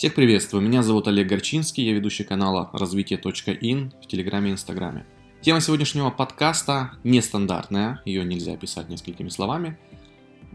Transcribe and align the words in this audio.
Всех 0.00 0.14
приветствую, 0.14 0.62
меня 0.62 0.82
зовут 0.82 1.08
Олег 1.08 1.28
Горчинский, 1.28 1.84
я 1.84 1.92
ведущий 1.92 2.24
канала 2.24 2.70
развитие.ин 2.72 3.92
в 4.02 4.06
Телеграме 4.06 4.48
и 4.48 4.52
Инстаграме. 4.54 5.04
Тема 5.42 5.60
сегодняшнего 5.60 6.08
подкаста 6.08 6.92
нестандартная, 7.04 8.00
ее 8.06 8.24
нельзя 8.24 8.54
описать 8.54 8.88
несколькими 8.88 9.28
словами, 9.28 9.78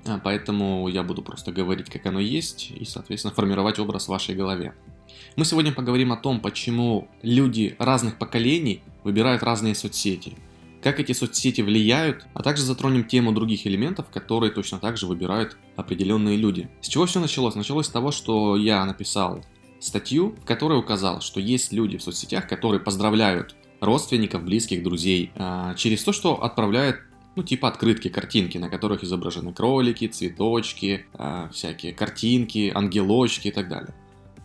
а, 0.03 0.17
поэтому 0.17 0.87
я 0.87 1.03
буду 1.03 1.21
просто 1.21 1.51
говорить, 1.51 1.91
как 1.91 2.07
оно 2.07 2.19
есть, 2.19 2.71
и, 2.71 2.85
соответственно, 2.85 3.35
формировать 3.35 3.77
образ 3.77 4.05
в 4.05 4.09
вашей 4.09 4.33
голове. 4.33 4.73
Мы 5.35 5.45
сегодня 5.45 5.71
поговорим 5.71 6.11
о 6.11 6.17
том, 6.17 6.39
почему 6.39 7.07
люди 7.21 7.75
разных 7.77 8.17
поколений 8.17 8.81
выбирают 9.03 9.43
разные 9.43 9.75
соцсети– 9.75 10.33
как 10.85 10.99
эти 10.99 11.13
соцсети 11.13 11.61
влияют, 11.61 12.27
а 12.35 12.43
также 12.43 12.61
затронем 12.61 13.05
тему 13.05 13.31
других 13.31 13.65
элементов, 13.65 14.05
которые 14.13 14.51
точно 14.51 14.77
так 14.77 14.97
же 14.97 15.07
выбирают 15.07 15.57
определенные 15.75 16.37
люди. 16.37 16.69
С 16.79 16.87
чего 16.87 17.07
все 17.07 17.19
началось? 17.19 17.55
Началось 17.55 17.87
с 17.87 17.89
того, 17.89 18.11
что 18.11 18.55
я 18.55 18.85
написал 18.85 19.43
статью, 19.79 20.35
в 20.39 20.45
которой 20.45 20.77
указал, 20.77 21.21
что 21.21 21.39
есть 21.39 21.73
люди 21.73 21.97
в 21.97 22.03
соцсетях, 22.03 22.47
которые 22.47 22.79
поздравляют 22.79 23.55
родственников, 23.81 24.43
близких, 24.43 24.83
друзей 24.83 25.31
а, 25.33 25.73
через 25.73 26.03
то, 26.03 26.13
что 26.13 26.43
отправляют 26.43 26.97
ну, 27.35 27.41
типа 27.41 27.67
открытки, 27.67 28.09
картинки, 28.09 28.59
на 28.59 28.69
которых 28.69 29.03
изображены 29.03 29.53
кролики, 29.53 30.07
цветочки, 30.07 31.07
э, 31.13 31.49
всякие 31.51 31.93
картинки, 31.93 32.71
ангелочки 32.73 33.47
и 33.47 33.51
так 33.51 33.69
далее. 33.69 33.95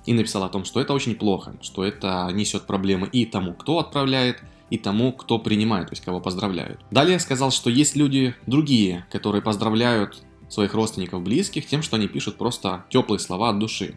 И 0.06 0.14
написал 0.14 0.44
о 0.44 0.48
том, 0.48 0.64
что 0.64 0.80
это 0.80 0.94
очень 0.94 1.16
плохо, 1.16 1.54
что 1.60 1.84
это 1.84 2.30
несет 2.32 2.66
проблемы 2.66 3.08
и 3.12 3.26
тому, 3.26 3.52
кто 3.52 3.78
отправляет, 3.78 4.42
и 4.70 4.78
тому, 4.78 5.12
кто 5.12 5.38
принимает, 5.38 5.88
то 5.88 5.92
есть 5.92 6.04
кого 6.04 6.20
поздравляют. 6.20 6.80
Далее 6.90 7.14
я 7.14 7.18
сказал, 7.18 7.50
что 7.50 7.70
есть 7.70 7.96
люди 7.96 8.34
другие, 8.46 9.06
которые 9.10 9.42
поздравляют 9.42 10.22
своих 10.48 10.74
родственников, 10.74 11.22
близких 11.22 11.66
тем, 11.66 11.82
что 11.82 11.96
они 11.96 12.08
пишут 12.08 12.36
просто 12.36 12.84
теплые 12.88 13.18
слова 13.18 13.50
от 13.50 13.58
души. 13.58 13.94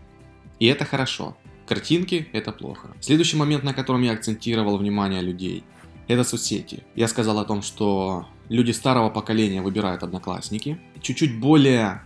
И 0.59 0.65
это 0.65 0.85
хорошо. 0.85 1.35
Картинки– 1.67 2.27
это 2.33 2.52
плохо. 2.52 2.95
Следующий 2.99 3.38
момент, 3.38 3.63
на 3.63 3.73
котором 3.73 4.02
я 4.02 4.11
акцентировал 4.11 4.77
внимание 4.77 5.21
людей– 5.21 5.63
это 6.07 6.23
соцсети. 6.23 6.83
Я 6.95 7.08
сказал 7.08 7.39
о 7.39 7.45
том, 7.45 7.61
что 7.61 8.27
люди 8.49 8.71
старого 8.71 9.09
поколения 9.09 9.61
выбирают 9.61 10.03
одноклассники. 10.03 10.80
Чуть-чуть 11.02 11.39
более 11.39 12.02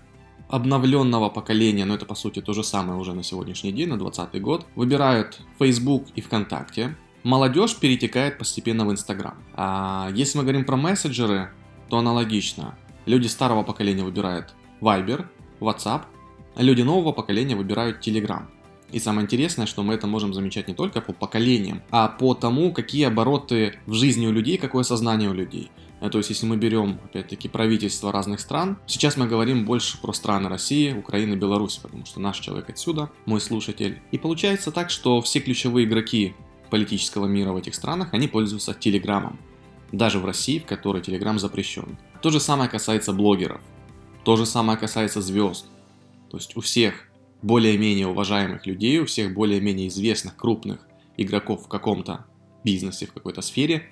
обновленного 0.49 1.29
поколения, 1.29 1.85
но 1.85 1.95
это 1.95 2.05
по 2.05 2.15
сути 2.15 2.41
то 2.41 2.53
же 2.53 2.63
самое 2.63 2.99
уже 2.99 3.13
на 3.13 3.23
сегодняшний 3.23 3.71
день, 3.71 3.89
на 3.89 3.97
2020 3.97 4.41
год, 4.41 4.65
выбирают 4.75 5.41
Facebook 5.59 6.07
и 6.15 6.21
ВКонтакте 6.21 6.95
молодежь 7.23 7.75
перетекает 7.75 8.37
постепенно 8.37 8.85
в 8.85 8.91
Инстаграм. 8.91 9.35
А 9.53 10.09
если 10.13 10.37
мы 10.37 10.43
говорим 10.43 10.65
про 10.65 10.77
мессенджеры, 10.77 11.51
то 11.89 11.97
аналогично. 11.97 12.77
Люди 13.05 13.27
старого 13.27 13.63
поколения 13.63 14.03
выбирают 14.03 14.53
Viber, 14.81 15.25
WhatsApp, 15.59 16.03
а 16.55 16.63
люди 16.63 16.81
нового 16.81 17.11
поколения 17.11 17.55
выбирают 17.55 18.05
Telegram. 18.05 18.43
И 18.91 18.99
самое 18.99 19.25
интересное, 19.25 19.65
что 19.65 19.83
мы 19.83 19.95
это 19.95 20.07
можем 20.07 20.33
замечать 20.33 20.67
не 20.67 20.73
только 20.73 21.01
по 21.01 21.11
поколениям, 21.11 21.81
а 21.91 22.07
по 22.07 22.33
тому, 22.33 22.71
какие 22.71 23.05
обороты 23.05 23.79
в 23.85 23.93
жизни 23.93 24.27
у 24.27 24.31
людей, 24.31 24.57
какое 24.57 24.83
сознание 24.83 25.29
у 25.29 25.33
людей. 25.33 25.71
Э, 25.99 26.09
то 26.09 26.17
есть, 26.17 26.29
если 26.29 26.45
мы 26.45 26.57
берем, 26.57 26.99
опять-таки, 27.03 27.49
правительства 27.49 28.11
разных 28.11 28.39
стран, 28.39 28.77
сейчас 28.85 29.17
мы 29.17 29.27
говорим 29.27 29.65
больше 29.65 29.99
про 29.99 30.13
страны 30.13 30.47
России, 30.47 30.93
Украины, 30.93 31.35
Беларуси, 31.35 31.79
потому 31.81 32.05
что 32.05 32.21
наш 32.21 32.39
человек 32.39 32.69
отсюда, 32.69 33.09
мой 33.25 33.41
слушатель. 33.41 33.99
И 34.11 34.17
получается 34.17 34.71
так, 34.71 34.89
что 34.89 35.21
все 35.21 35.39
ключевые 35.39 35.85
игроки 35.85 36.35
политического 36.69 37.25
мира 37.25 37.51
в 37.51 37.57
этих 37.57 37.75
странах, 37.75 38.09
они 38.13 38.27
пользуются 38.27 38.73
Телеграмом. 38.73 39.39
Даже 39.91 40.19
в 40.19 40.25
России, 40.25 40.59
в 40.59 40.65
которой 40.65 41.01
Телеграм 41.01 41.39
запрещен. 41.39 41.97
То 42.21 42.29
же 42.29 42.39
самое 42.39 42.69
касается 42.69 43.13
блогеров. 43.13 43.61
То 44.23 44.35
же 44.35 44.45
самое 44.45 44.77
касается 44.77 45.21
звезд. 45.21 45.65
То 46.29 46.37
есть 46.37 46.57
у 46.57 46.61
всех 46.61 47.07
более-менее 47.41 48.07
уважаемых 48.07 48.65
людей, 48.65 48.99
у 48.99 49.05
всех 49.05 49.33
более-менее 49.33 49.87
известных 49.87 50.35
крупных 50.35 50.85
игроков 51.15 51.65
в 51.65 51.67
каком-то 51.67 52.25
бизнесе, 52.64 53.05
в 53.05 53.13
какой-то 53.13 53.42
сфере, 53.42 53.89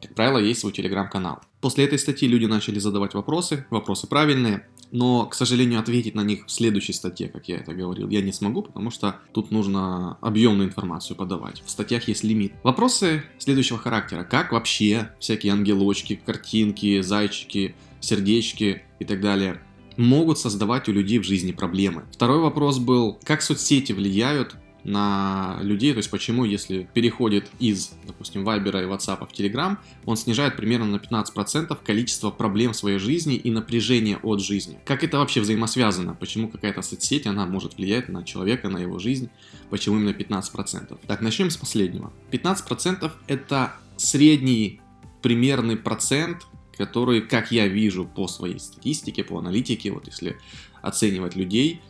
как 0.00 0.14
правило, 0.14 0.38
есть 0.38 0.60
свой 0.60 0.72
телеграм-канал. 0.72 1.40
После 1.60 1.84
этой 1.84 1.98
статьи 1.98 2.28
люди 2.28 2.46
начали 2.46 2.78
задавать 2.78 3.14
вопросы, 3.14 3.66
вопросы 3.70 4.06
правильные, 4.06 4.66
но, 4.90 5.26
к 5.26 5.34
сожалению, 5.34 5.80
ответить 5.80 6.14
на 6.14 6.22
них 6.22 6.46
в 6.46 6.50
следующей 6.50 6.92
статье, 6.92 7.28
как 7.28 7.48
я 7.48 7.56
это 7.56 7.74
говорил, 7.74 8.08
я 8.08 8.22
не 8.22 8.32
смогу, 8.32 8.62
потому 8.62 8.90
что 8.90 9.16
тут 9.32 9.50
нужно 9.50 10.16
объемную 10.20 10.68
информацию 10.68 11.16
подавать. 11.16 11.62
В 11.64 11.70
статьях 11.70 12.08
есть 12.08 12.24
лимит. 12.24 12.54
Вопросы 12.62 13.24
следующего 13.38 13.78
характера. 13.78 14.24
Как 14.24 14.52
вообще 14.52 15.10
всякие 15.18 15.52
ангелочки, 15.52 16.20
картинки, 16.24 17.00
зайчики, 17.00 17.74
сердечки 18.00 18.82
и 18.98 19.04
так 19.04 19.20
далее 19.20 19.60
могут 19.96 20.38
создавать 20.38 20.88
у 20.88 20.92
людей 20.92 21.18
в 21.18 21.24
жизни 21.24 21.52
проблемы? 21.52 22.04
Второй 22.12 22.38
вопрос 22.38 22.78
был, 22.78 23.18
как 23.24 23.42
соцсети 23.42 23.92
влияют 23.92 24.56
на 24.84 25.58
людей, 25.62 25.92
то 25.92 25.98
есть 25.98 26.10
почему, 26.10 26.44
если 26.44 26.88
переходит 26.94 27.50
из, 27.58 27.92
допустим, 28.06 28.48
Viber 28.48 28.82
и 28.82 28.86
WhatsApp 28.86 29.26
в 29.26 29.32
Telegram, 29.32 29.76
он 30.04 30.16
снижает 30.16 30.56
примерно 30.56 30.86
на 30.86 30.96
15% 30.96 31.76
количество 31.84 32.30
проблем 32.30 32.72
в 32.72 32.76
своей 32.76 32.98
жизни 32.98 33.36
и 33.36 33.50
напряжение 33.50 34.18
от 34.18 34.40
жизни. 34.40 34.78
Как 34.84 35.04
это 35.04 35.18
вообще 35.18 35.40
взаимосвязано? 35.40 36.14
Почему 36.14 36.48
какая-то 36.48 36.82
соцсеть, 36.82 37.26
она 37.26 37.46
может 37.46 37.76
влиять 37.76 38.08
на 38.08 38.24
человека, 38.24 38.68
на 38.68 38.78
его 38.78 38.98
жизнь? 38.98 39.30
Почему 39.70 39.96
именно 39.96 40.10
15%? 40.10 40.98
Так, 41.06 41.20
начнем 41.20 41.50
с 41.50 41.56
последнего. 41.56 42.12
15% 42.30 43.10
это 43.26 43.74
средний 43.96 44.80
примерный 45.22 45.76
процент, 45.76 46.46
который, 46.76 47.20
как 47.20 47.50
я 47.50 47.66
вижу 47.66 48.06
по 48.06 48.28
своей 48.28 48.60
статистике, 48.60 49.24
по 49.24 49.38
аналитике, 49.38 49.90
вот 49.90 50.06
если 50.06 50.38
оценивать 50.80 51.34
людей, 51.34 51.80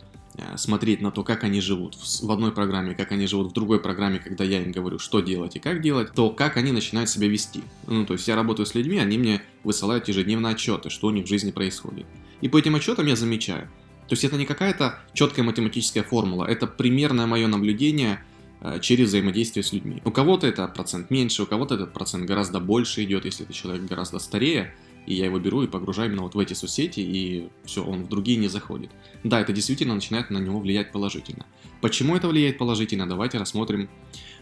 смотреть 0.55 1.01
на 1.01 1.11
то, 1.11 1.23
как 1.23 1.43
они 1.43 1.61
живут 1.61 1.95
в 1.95 2.31
одной 2.31 2.51
программе, 2.51 2.95
как 2.95 3.11
они 3.11 3.27
живут 3.27 3.51
в 3.51 3.53
другой 3.53 3.79
программе, 3.79 4.19
когда 4.19 4.43
я 4.43 4.61
им 4.61 4.71
говорю, 4.71 4.99
что 4.99 5.19
делать 5.19 5.55
и 5.55 5.59
как 5.59 5.81
делать, 5.81 6.13
то 6.13 6.29
как 6.29 6.57
они 6.57 6.71
начинают 6.71 7.09
себя 7.09 7.27
вести. 7.27 7.61
Ну, 7.87 8.05
то 8.05 8.13
есть 8.13 8.27
я 8.27 8.35
работаю 8.35 8.65
с 8.65 8.75
людьми, 8.75 8.99
они 8.99 9.17
мне 9.17 9.41
высылают 9.63 10.07
ежедневные 10.07 10.53
отчеты, 10.53 10.89
что 10.89 11.07
у 11.07 11.11
них 11.11 11.25
в 11.25 11.29
жизни 11.29 11.51
происходит. 11.51 12.05
И 12.41 12.47
по 12.47 12.57
этим 12.57 12.75
отчетам 12.75 13.05
я 13.07 13.15
замечаю. 13.15 13.67
То 14.07 14.13
есть 14.13 14.23
это 14.23 14.37
не 14.37 14.45
какая-то 14.45 14.99
четкая 15.13 15.45
математическая 15.45 16.03
формула, 16.03 16.45
это 16.45 16.65
примерное 16.65 17.27
мое 17.27 17.47
наблюдение 17.47 18.23
э, 18.61 18.79
через 18.81 19.09
взаимодействие 19.09 19.63
с 19.63 19.71
людьми. 19.71 20.01
У 20.03 20.11
кого-то 20.11 20.47
это 20.47 20.67
процент 20.67 21.11
меньше, 21.11 21.43
у 21.43 21.45
кого-то 21.45 21.75
этот 21.75 21.93
процент 21.93 22.25
гораздо 22.25 22.59
больше 22.59 23.03
идет, 23.03 23.25
если 23.25 23.45
это 23.45 23.53
человек 23.53 23.85
гораздо 23.85 24.17
старее, 24.17 24.73
и 25.09 25.15
я 25.15 25.25
его 25.25 25.39
беру 25.39 25.63
и 25.63 25.67
погружаю 25.67 26.09
именно 26.09 26.21
вот 26.21 26.35
в 26.35 26.39
эти 26.39 26.53
соцсети, 26.53 26.99
и 26.99 27.49
все, 27.65 27.83
он 27.83 28.03
в 28.03 28.09
другие 28.09 28.37
не 28.37 28.47
заходит. 28.47 28.91
Да, 29.23 29.41
это 29.41 29.51
действительно 29.51 29.95
начинает 29.95 30.29
на 30.29 30.37
него 30.37 30.59
влиять 30.59 30.91
положительно. 30.91 31.47
Почему 31.81 32.15
это 32.15 32.27
влияет 32.27 32.59
положительно, 32.59 33.09
давайте 33.09 33.39
рассмотрим 33.39 33.89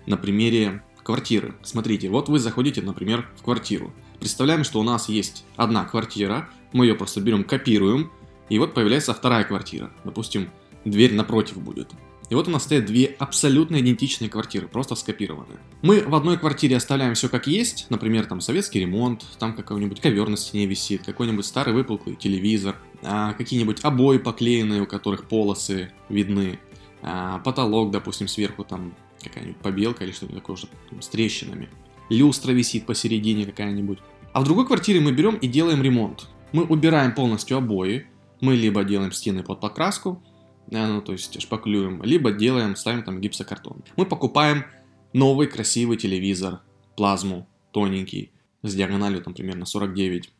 на 0.06 0.18
примере 0.18 0.84
квартиры. 1.04 1.56
Смотрите, 1.64 2.10
вот 2.10 2.28
вы 2.28 2.38
заходите, 2.38 2.82
например, 2.82 3.30
в 3.38 3.44
квартиру. 3.44 3.94
Представляем, 4.20 4.66
что 4.66 4.82
у 4.82 4.84
нас 4.84 5.08
есть 5.08 5.46
одна 5.56 5.86
квартира, 5.86 6.50
мы 6.74 6.86
ее 6.86 6.96
просто 6.96 7.22
берем, 7.22 7.46
копируем, 7.46 8.12
и 8.50 8.60
вот 8.60 8.74
появляется 8.74 9.14
вторая 9.14 9.46
квартира. 9.46 9.90
Допустим, 10.04 10.50
дверь 10.84 11.14
напротив 11.14 11.62
будет. 11.62 11.92
И 12.30 12.36
вот 12.36 12.48
у 12.48 12.52
нас 12.52 12.64
стоят 12.64 12.86
две 12.86 13.06
абсолютно 13.06 13.80
идентичные 13.80 14.30
квартиры, 14.30 14.68
просто 14.68 14.96
скопированные. 14.96 15.60
Мы 15.82 16.02
в 16.02 16.14
одной 16.14 16.38
квартире 16.38 16.76
оставляем 16.76 17.14
все 17.14 17.30
как 17.30 17.48
есть, 17.48 17.86
например, 17.90 18.26
там 18.26 18.42
советский 18.42 18.82
ремонт, 18.82 19.26
там 19.40 19.56
какой-нибудь 19.56 20.02
ковер 20.02 20.28
на 20.28 20.36
стене 20.36 20.66
висит, 20.66 21.06
какой-нибудь 21.06 21.46
старый 21.46 21.74
выпуклый 21.74 22.16
телевизор, 22.16 22.76
а, 23.02 23.34
какие-нибудь 23.34 23.80
обои 23.84 24.18
поклеенные, 24.18 24.82
у 24.82 24.86
которых 24.86 25.30
полосы 25.30 25.92
видны, 26.10 26.60
а, 27.02 27.40
потолок, 27.40 27.92
допустим, 27.92 28.28
сверху 28.28 28.66
там 28.66 28.94
какая-нибудь 29.24 29.58
побелка 29.58 30.04
или 30.04 30.12
что-нибудь 30.12 30.40
такое 30.40 30.56
уже 30.56 30.68
с 31.00 31.08
трещинами, 31.08 31.70
люстра 32.10 32.52
висит 32.52 32.86
посередине 32.86 33.46
какая-нибудь. 33.46 34.00
А 34.34 34.42
в 34.42 34.44
другой 34.44 34.68
квартире 34.68 35.00
мы 35.00 35.14
берем 35.14 35.36
и 35.36 35.48
делаем 35.48 35.82
ремонт. 35.82 36.28
Мы 36.52 36.64
убираем 36.64 37.16
полностью 37.16 37.58
обои, 37.58 38.08
мы 38.42 38.56
либо 38.56 38.84
делаем 38.84 39.12
стены 39.12 39.44
под 39.44 39.60
покраску, 39.60 40.22
ну, 40.70 41.02
то 41.02 41.14
есть 41.14 41.42
шпаклюем, 41.42 42.02
либо 42.04 42.32
делаем, 42.32 42.76
ставим 42.76 43.04
там 43.04 43.22
гипсокартон. 43.22 43.84
Мы 43.96 44.06
покупаем 44.06 44.66
новый 45.14 45.48
красивый 45.48 45.98
телевизор, 45.98 46.62
плазму, 46.96 47.48
тоненький, 47.72 48.32
с 48.64 48.76
диагональю 48.76 49.22
там 49.22 49.34
примерно 49.34 49.66
49 49.66 50.32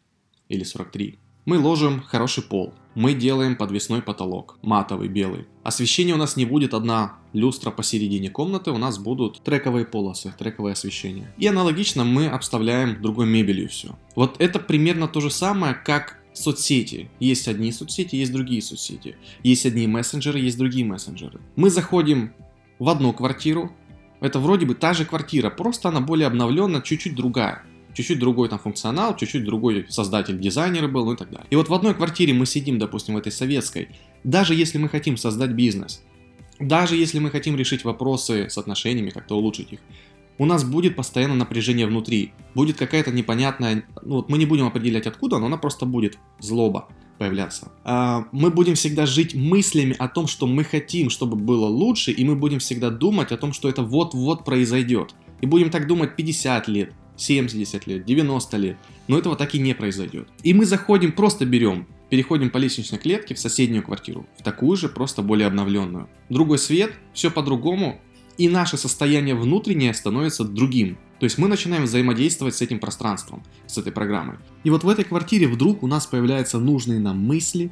или 0.50 0.64
43. 0.64 1.20
Мы 1.46 1.60
ложим 1.60 2.02
хороший 2.02 2.44
пол, 2.44 2.74
мы 2.94 3.14
делаем 3.14 3.56
подвесной 3.56 4.02
потолок, 4.02 4.58
матовый, 4.62 5.08
белый. 5.08 5.46
Освещение 5.64 6.14
у 6.14 6.18
нас 6.18 6.36
не 6.36 6.46
будет 6.46 6.74
одна 6.74 7.20
люстра 7.32 7.72
посередине 7.72 8.30
комнаты, 8.30 8.72
у 8.72 8.78
нас 8.78 8.98
будут 8.98 9.42
трековые 9.44 9.86
полосы, 9.86 10.34
трековое 10.38 10.74
освещение. 10.74 11.34
И 11.38 11.48
аналогично 11.48 12.04
мы 12.04 12.28
обставляем 12.28 13.02
другой 13.02 13.28
мебелью 13.28 13.70
все. 13.70 13.98
Вот 14.16 14.36
это 14.40 14.60
примерно 14.60 15.08
то 15.08 15.22
же 15.22 15.32
самое, 15.32 15.74
как 15.74 16.20
соцсети. 16.38 17.10
Есть 17.20 17.48
одни 17.48 17.72
соцсети, 17.72 18.16
есть 18.16 18.32
другие 18.32 18.62
соцсети. 18.62 19.16
Есть 19.44 19.66
одни 19.66 19.88
мессенджеры, 19.88 20.40
есть 20.40 20.58
другие 20.58 20.86
мессенджеры. 20.86 21.40
Мы 21.56 21.70
заходим 21.70 22.34
в 22.80 22.90
одну 22.90 23.14
квартиру. 23.14 23.72
Это 24.20 24.40
вроде 24.40 24.66
бы 24.66 24.74
та 24.76 24.94
же 24.94 25.06
квартира, 25.06 25.50
просто 25.50 25.90
она 25.90 26.02
более 26.02 26.28
обновленная, 26.28 26.82
чуть-чуть 26.82 27.16
другая. 27.16 27.64
Чуть-чуть 27.94 28.20
другой 28.20 28.50
там 28.50 28.60
функционал, 28.60 29.16
чуть-чуть 29.16 29.44
другой 29.44 29.86
создатель 29.90 30.40
дизайнера 30.40 30.88
был 30.88 31.06
ну 31.06 31.14
и 31.14 31.18
так 31.18 31.30
далее. 31.32 31.48
И 31.50 31.56
вот 31.56 31.70
в 31.70 31.74
одной 31.74 31.96
квартире 31.96 32.34
мы 32.34 32.46
сидим, 32.46 32.78
допустим, 32.78 33.16
в 33.16 33.18
этой 33.18 33.32
советской. 33.32 33.90
Даже 34.24 34.54
если 34.54 34.78
мы 34.78 34.90
хотим 34.90 35.18
создать 35.18 35.52
бизнес, 35.52 36.04
Даже 36.60 36.96
если 36.96 37.20
мы 37.20 37.30
хотим 37.30 37.56
решить 37.56 37.84
вопросы 37.84 38.50
с 38.50 38.58
отношениями, 38.58 39.12
как-то 39.12 39.36
улучшить 39.36 39.74
их, 39.74 39.80
у 40.40 40.46
нас 40.46 40.64
будет 40.64 40.96
постоянно 40.96 41.36
напряжение 41.36 41.88
внутри, 41.88 42.34
будет 42.58 42.76
какая-то 42.76 43.12
непонятная, 43.12 43.84
ну 44.02 44.16
вот 44.16 44.30
мы 44.30 44.40
не 44.40 44.48
будем 44.48 44.66
определять 44.66 45.06
откуда, 45.06 45.38
но 45.38 45.46
она 45.46 45.58
просто 45.58 45.86
будет 45.86 46.18
злоба 46.40 46.88
появляться. 47.20 47.72
А, 47.84 48.26
мы 48.32 48.50
будем 48.50 48.74
всегда 48.74 49.06
жить 49.06 49.36
мыслями 49.36 49.96
о 50.00 50.08
том, 50.08 50.26
что 50.26 50.48
мы 50.48 50.64
хотим, 50.64 51.12
чтобы 51.12 51.36
было 51.36 51.68
лучше, 51.68 52.12
и 52.12 52.26
мы 52.26 52.36
будем 52.36 52.58
всегда 52.58 52.90
думать 52.90 53.32
о 53.32 53.38
том, 53.38 53.54
что 53.54 53.70
это 53.70 53.84
вот-вот 53.84 54.44
произойдет. 54.44 55.14
И 55.40 55.46
будем 55.46 55.70
так 55.70 55.86
думать 55.86 56.16
50 56.16 56.68
лет, 56.68 56.94
70 57.16 57.86
лет, 57.86 58.06
90 58.06 58.58
лет, 58.58 58.78
но 59.08 59.20
этого 59.20 59.36
так 59.36 59.54
и 59.54 59.60
не 59.60 59.76
произойдет. 59.76 60.28
И 60.42 60.56
мы 60.56 60.66
заходим, 60.66 61.12
просто 61.12 61.46
берем, 61.46 61.86
переходим 62.10 62.50
по 62.50 62.58
лестничной 62.58 62.98
клетке 62.98 63.36
в 63.36 63.40
соседнюю 63.40 63.84
квартиру, 63.84 64.26
в 64.40 64.42
такую 64.42 64.78
же, 64.78 64.90
просто 64.90 65.22
более 65.22 65.46
обновленную. 65.46 66.10
Другой 66.30 66.58
свет, 66.58 66.92
все 67.14 67.30
по-другому, 67.30 68.02
и 68.38 68.50
наше 68.50 68.78
состояние 68.78 69.36
внутреннее 69.36 69.94
становится 69.94 70.44
другим. 70.44 70.98
То 71.20 71.24
есть 71.24 71.38
мы 71.38 71.48
начинаем 71.48 71.84
взаимодействовать 71.84 72.56
с 72.56 72.62
этим 72.62 72.80
пространством, 72.80 73.44
с 73.66 73.78
этой 73.78 73.92
программой. 73.92 74.38
И 74.64 74.70
вот 74.70 74.84
в 74.84 74.90
этой 74.90 75.04
квартире 75.04 75.48
вдруг 75.48 75.84
у 75.84 75.88
нас 75.88 76.06
появляются 76.06 76.60
нужные 76.60 77.00
нам 77.00 77.20
мысли, 77.20 77.72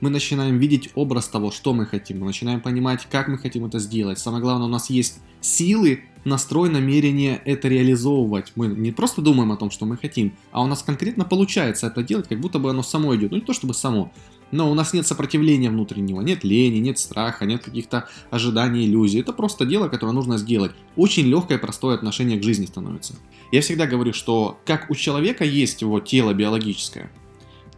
мы 0.00 0.10
начинаем 0.10 0.58
видеть 0.58 0.90
образ 0.94 1.28
того, 1.28 1.50
что 1.50 1.72
мы 1.72 1.86
хотим, 1.86 2.20
мы 2.20 2.26
начинаем 2.26 2.60
понимать, 2.60 3.06
как 3.10 3.28
мы 3.28 3.38
хотим 3.38 3.64
это 3.64 3.78
сделать. 3.78 4.18
Самое 4.18 4.42
главное, 4.42 4.66
у 4.66 4.70
нас 4.70 4.90
есть 4.90 5.20
силы, 5.40 6.04
настрой, 6.24 6.70
намерение 6.70 7.40
это 7.44 7.68
реализовывать. 7.68 8.52
Мы 8.56 8.68
не 8.68 8.92
просто 8.92 9.22
думаем 9.22 9.52
о 9.52 9.56
том, 9.56 9.70
что 9.70 9.86
мы 9.86 9.96
хотим, 9.96 10.34
а 10.52 10.62
у 10.62 10.66
нас 10.66 10.82
конкретно 10.82 11.24
получается 11.24 11.86
это 11.86 12.02
делать, 12.02 12.28
как 12.28 12.40
будто 12.40 12.58
бы 12.58 12.70
оно 12.70 12.82
само 12.82 13.14
идет. 13.16 13.30
Ну 13.30 13.38
не 13.38 13.42
то 13.42 13.52
чтобы 13.52 13.74
само, 13.74 14.12
но 14.50 14.70
у 14.70 14.74
нас 14.74 14.92
нет 14.92 15.06
сопротивления 15.06 15.70
внутреннего, 15.70 16.20
нет 16.20 16.44
лени, 16.44 16.78
нет 16.78 16.98
страха, 16.98 17.44
нет 17.44 17.62
каких-то 17.62 18.08
ожиданий, 18.30 18.86
иллюзий. 18.86 19.20
Это 19.20 19.32
просто 19.32 19.64
дело, 19.64 19.88
которое 19.88 20.12
нужно 20.12 20.38
сделать. 20.38 20.72
Очень 20.96 21.26
легкое, 21.26 21.58
простое 21.58 21.94
отношение 21.94 22.38
к 22.38 22.42
жизни 22.42 22.66
становится. 22.66 23.14
Я 23.52 23.60
всегда 23.60 23.86
говорю, 23.86 24.12
что 24.12 24.58
как 24.64 24.90
у 24.90 24.94
человека 24.94 25.44
есть 25.44 25.82
его 25.82 26.00
тело 26.00 26.32
биологическое, 26.34 27.10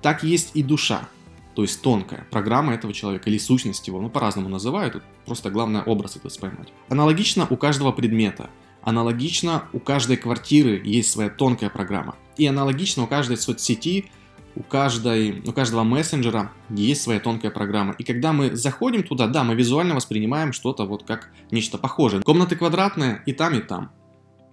так 0.03 0.23
есть 0.23 0.51
и 0.55 0.63
душа, 0.63 1.09
то 1.57 1.63
есть 1.63 1.81
тонкая 1.81 2.27
программа 2.31 2.75
этого 2.75 2.93
человека 2.93 3.31
или 3.31 3.39
сущность 3.39 3.87
его, 3.87 3.99
ну 3.99 4.11
по-разному 4.11 4.51
называют, 4.51 5.03
просто 5.25 5.51
главное 5.51 5.83
образ 5.83 6.17
это 6.17 6.29
поймать. 6.39 6.69
Аналогично 6.91 7.47
у 7.49 7.57
каждого 7.57 7.93
предмета, 7.93 8.51
аналогично 8.83 9.65
у 9.73 9.79
каждой 9.79 10.19
квартиры 10.19 10.83
есть 10.85 11.11
своя 11.11 11.31
тонкая 11.31 11.71
программа. 11.71 12.15
И 12.37 12.47
аналогично 12.47 13.05
у 13.05 13.07
каждой 13.07 13.39
соцсети 13.39 14.11
у, 14.55 14.63
каждой, 14.63 15.41
у 15.47 15.53
каждого 15.53 15.83
мессенджера 15.83 16.53
есть 16.69 17.01
своя 17.01 17.21
тонкая 17.21 17.51
программа. 17.51 17.95
И 17.95 18.05
когда 18.05 18.35
мы 18.35 18.55
заходим 18.55 19.03
туда, 19.03 19.27
да, 19.27 19.43
мы 19.43 19.55
визуально 19.55 19.95
воспринимаем 19.95 20.53
что-то 20.53 20.85
вот 20.85 21.05
как 21.05 21.31
нечто 21.51 21.79
похожее. 21.79 22.23
Комнаты 22.23 22.57
квадратные 22.57 23.23
и 23.25 23.33
там, 23.33 23.55
и 23.55 23.61
там. 23.61 23.93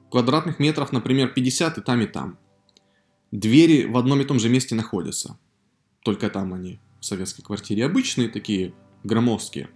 Квадратных 0.10 0.58
метров, 0.58 0.94
например, 0.94 1.34
50 1.34 1.80
и 1.80 1.82
там, 1.82 2.02
и 2.02 2.06
там. 2.06 2.38
Двери 3.32 3.88
в 3.88 3.98
одном 3.98 4.22
и 4.22 4.24
том 4.24 4.40
же 4.40 4.48
месте 4.48 4.74
находятся. 4.74 5.38
Только 6.02 6.30
там 6.30 6.54
они 6.54 6.80
в 7.04 7.06
советской 7.06 7.42
квартире 7.42 7.86
обычные 7.86 8.30
такие, 8.30 8.74
громоздкие. 9.04 9.68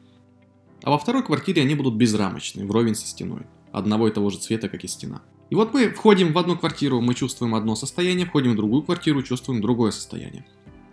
А 0.81 0.91
во 0.91 0.97
второй 0.97 1.23
квартире 1.23 1.61
они 1.61 1.75
будут 1.75 1.95
безрамочные, 1.95 2.65
вровень 2.65 2.95
со 2.95 3.05
стеной. 3.05 3.41
Одного 3.73 4.07
и 4.07 4.11
того 4.11 4.29
же 4.29 4.37
цвета, 4.37 4.69
как 4.69 4.85
и 4.85 4.87
стена. 4.87 5.21
И 5.49 5.55
вот 5.55 5.73
мы 5.73 5.89
входим 5.89 6.31
в 6.31 6.37
одну 6.37 6.57
квартиру, 6.57 7.01
мы 7.01 7.13
чувствуем 7.13 7.53
одно 7.53 7.75
состояние, 7.75 8.25
входим 8.25 8.53
в 8.53 8.55
другую 8.55 8.81
квартиру, 8.81 9.21
чувствуем 9.23 9.61
другое 9.61 9.91
состояние. 9.91 10.45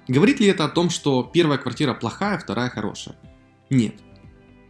Говорит 0.08 0.40
ли 0.40 0.48
это 0.48 0.64
о 0.64 0.68
том, 0.68 0.90
что 0.90 1.22
первая 1.22 1.56
квартира 1.56 1.94
плохая, 1.94 2.36
вторая 2.36 2.68
хорошая? 2.68 3.16
Нет. 3.70 3.94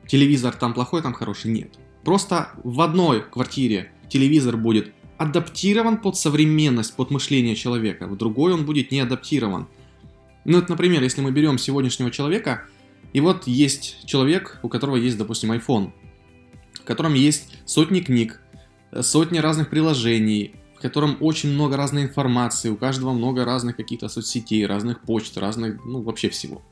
Телевизор 0.06 0.54
там 0.54 0.74
плохой, 0.74 1.00
там 1.00 1.14
хороший? 1.14 1.50
Нет. 1.50 1.78
Просто 2.04 2.50
в 2.62 2.82
одной 2.82 3.22
квартире 3.22 3.90
телевизор 4.10 4.58
будет 4.58 4.92
адаптирован 5.16 5.96
под 5.96 6.18
современность, 6.18 6.94
под 6.94 7.10
мышление 7.10 7.56
человека, 7.56 8.06
в 8.06 8.18
другой 8.18 8.52
он 8.52 8.66
будет 8.66 8.90
не 8.90 9.00
адаптирован. 9.00 9.66
Ну, 10.44 10.60
вот, 10.60 10.68
например, 10.68 11.02
если 11.02 11.20
мы 11.20 11.30
берем 11.30 11.58
сегодняшнего 11.58 12.10
человека, 12.10 12.66
и 13.12 13.20
вот 13.20 13.46
есть 13.46 14.06
человек, 14.06 14.58
у 14.62 14.68
которого 14.68 14.96
есть, 14.96 15.16
допустим, 15.16 15.52
iPhone, 15.52 15.92
в 16.74 16.84
котором 16.84 17.14
есть 17.14 17.56
сотни 17.64 18.00
книг, 18.00 18.40
сотни 19.00 19.38
разных 19.38 19.70
приложений, 19.70 20.54
в 20.76 20.80
котором 20.80 21.16
очень 21.20 21.50
много 21.50 21.76
разной 21.76 22.02
информации, 22.02 22.68
у 22.68 22.76
каждого 22.76 23.12
много 23.12 23.44
разных 23.44 23.76
каких-то 23.76 24.08
соцсетей, 24.08 24.66
разных 24.66 25.00
почт, 25.00 25.38
разных, 25.38 25.82
ну, 25.84 26.02
вообще 26.02 26.28
всего. 26.28 26.62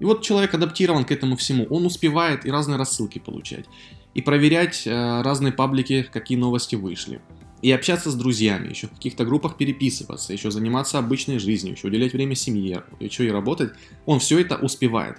И 0.00 0.04
вот 0.04 0.22
человек 0.22 0.54
адаптирован 0.54 1.04
к 1.04 1.12
этому 1.12 1.36
всему, 1.36 1.64
он 1.70 1.84
успевает 1.86 2.46
и 2.46 2.50
разные 2.50 2.76
рассылки 2.76 3.18
получать, 3.18 3.66
и 4.14 4.22
проверять 4.22 4.86
э, 4.86 5.22
разные 5.22 5.52
паблики, 5.52 6.08
какие 6.10 6.38
новости 6.38 6.74
вышли, 6.74 7.20
и 7.62 7.70
общаться 7.70 8.10
с 8.10 8.14
друзьями, 8.14 8.68
еще 8.68 8.88
в 8.88 8.90
каких-то 8.90 9.24
группах 9.24 9.56
переписываться, 9.56 10.32
еще 10.32 10.50
заниматься 10.50 10.98
обычной 10.98 11.38
жизнью, 11.38 11.74
еще 11.74 11.86
уделять 11.86 12.12
время 12.12 12.34
семье, 12.34 12.84
еще 13.00 13.24
и 13.24 13.30
работать, 13.30 13.72
он 14.04 14.18
все 14.18 14.40
это 14.40 14.56
успевает. 14.56 15.16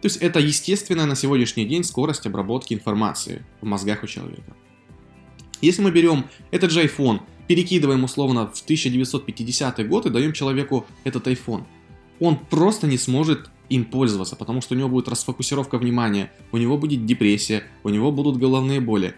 То 0.00 0.06
есть 0.06 0.16
это 0.16 0.40
естественная 0.40 1.04
на 1.04 1.14
сегодняшний 1.14 1.66
день 1.66 1.84
скорость 1.84 2.26
обработки 2.26 2.72
информации 2.72 3.44
в 3.60 3.66
мозгах 3.66 4.02
у 4.02 4.06
человека. 4.06 4.56
Если 5.60 5.82
мы 5.82 5.90
берем 5.90 6.24
этот 6.50 6.70
же 6.70 6.82
iPhone, 6.82 7.20
перекидываем 7.46 8.04
условно 8.04 8.50
в 8.50 8.62
1950 8.62 9.86
год 9.86 10.06
и 10.06 10.10
даем 10.10 10.32
человеку 10.32 10.86
этот 11.04 11.26
iPhone, 11.26 11.64
он 12.18 12.38
просто 12.38 12.86
не 12.86 12.96
сможет 12.96 13.50
им 13.68 13.84
пользоваться, 13.84 14.36
потому 14.36 14.62
что 14.62 14.74
у 14.74 14.78
него 14.78 14.88
будет 14.88 15.08
расфокусировка 15.08 15.76
внимания, 15.76 16.32
у 16.52 16.56
него 16.56 16.78
будет 16.78 17.04
депрессия, 17.04 17.64
у 17.84 17.90
него 17.90 18.10
будут 18.10 18.38
головные 18.38 18.80
боли. 18.80 19.14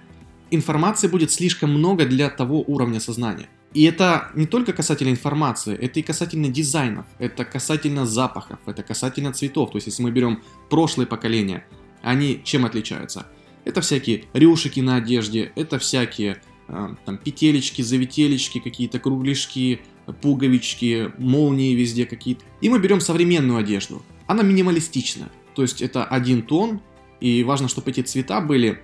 Информации 0.54 1.08
будет 1.08 1.30
слишком 1.30 1.70
много 1.70 2.04
для 2.04 2.28
того 2.28 2.62
уровня 2.66 3.00
сознания. 3.00 3.48
И 3.72 3.84
это 3.84 4.30
не 4.34 4.46
только 4.46 4.74
касательно 4.74 5.08
информации, 5.08 5.74
это 5.74 5.98
и 5.98 6.02
касательно 6.02 6.48
дизайнов, 6.48 7.06
это 7.18 7.46
касательно 7.46 8.04
запахов, 8.04 8.58
это 8.66 8.82
касательно 8.82 9.32
цветов. 9.32 9.70
То 9.70 9.78
есть, 9.78 9.86
если 9.86 10.02
мы 10.02 10.10
берем 10.10 10.42
прошлые 10.68 11.06
поколения, 11.06 11.64
они 12.02 12.42
чем 12.44 12.66
отличаются? 12.66 13.26
Это 13.64 13.80
всякие 13.80 14.24
рюшики 14.34 14.80
на 14.80 14.96
одежде, 14.96 15.52
это 15.56 15.78
всякие 15.78 16.42
э, 16.68 16.88
там 17.06 17.16
петелечки, 17.16 17.80
завителечки, 17.80 18.58
какие-то 18.58 18.98
кругляшки, 18.98 19.80
пуговички, 20.20 21.12
молнии 21.16 21.74
везде 21.74 22.04
какие-то. 22.04 22.44
И 22.60 22.68
мы 22.68 22.78
берем 22.78 23.00
современную 23.00 23.58
одежду. 23.58 24.02
Она 24.26 24.42
минималистична. 24.42 25.30
То 25.54 25.62
есть 25.62 25.80
это 25.80 26.04
один 26.04 26.42
тон, 26.42 26.82
и 27.20 27.42
важно, 27.42 27.68
чтобы 27.68 27.90
эти 27.90 28.02
цвета 28.02 28.42
были 28.42 28.82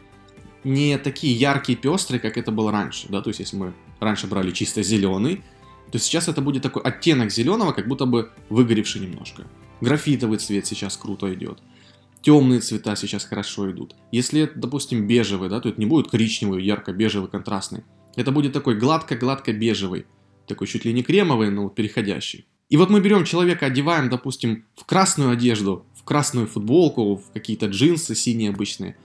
не 0.65 0.99
такие 0.99 1.35
яркие, 1.35 1.79
пестрые, 1.79 2.21
как 2.21 2.37
это 2.37 2.51
было 2.53 2.73
раньше. 2.73 3.07
Да? 3.09 3.21
То 3.21 3.31
есть 3.31 3.41
если 3.41 3.57
мы 3.57 3.75
раньше 4.01 4.27
брали 4.27 4.51
чисто 4.51 4.83
зеленый, 4.83 5.43
то 5.91 5.99
сейчас 5.99 6.29
это 6.29 6.41
будет 6.41 6.63
такой 6.63 6.83
оттенок 6.83 7.31
зеленого, 7.31 7.73
как 7.73 7.89
будто 7.89 8.07
бы 8.07 8.31
выгоревший 8.51 9.01
немножко. 9.01 9.45
Графитовый 9.81 10.39
цвет 10.39 10.67
сейчас 10.67 10.97
круто 10.97 11.33
идет 11.33 11.61
темные 12.23 12.61
цвета 12.61 12.97
сейчас 12.97 13.25
хорошо 13.25 13.71
идут. 13.71 13.95
Если 14.13 14.43
это, 14.43 14.59
допустим, 14.59 15.07
бежевый, 15.07 15.49
да, 15.49 15.61
то 15.61 15.69
это 15.69 15.81
не 15.81 15.87
будет 15.87 16.11
коричневый, 16.11 16.65
ярко-бежевый, 16.65 17.31
контрастный. 17.31 17.85
Это 18.17 18.33
будет 18.33 18.53
такой 18.53 18.77
гладко-гладко-бежевый. 18.77 20.07
Такой 20.47 20.67
чуть 20.67 20.85
ли 20.85 20.93
не 20.93 21.03
кремовый, 21.03 21.51
но 21.51 21.69
переходящий. 21.69 22.47
И 22.69 22.77
вот 22.77 22.91
мы 22.91 23.01
берем 23.01 23.25
человека, 23.25 23.67
одеваем, 23.67 24.11
допустим, 24.11 24.65
в 24.77 24.85
красную 24.85 25.31
одежду, 25.31 25.87
в 25.95 26.05
красную 26.05 26.47
футболку, 26.47 27.17
в 27.17 27.33
какие-то 27.33 27.67
джинсы 27.67 28.15
синие 28.15 28.51
обычные. 28.51 28.97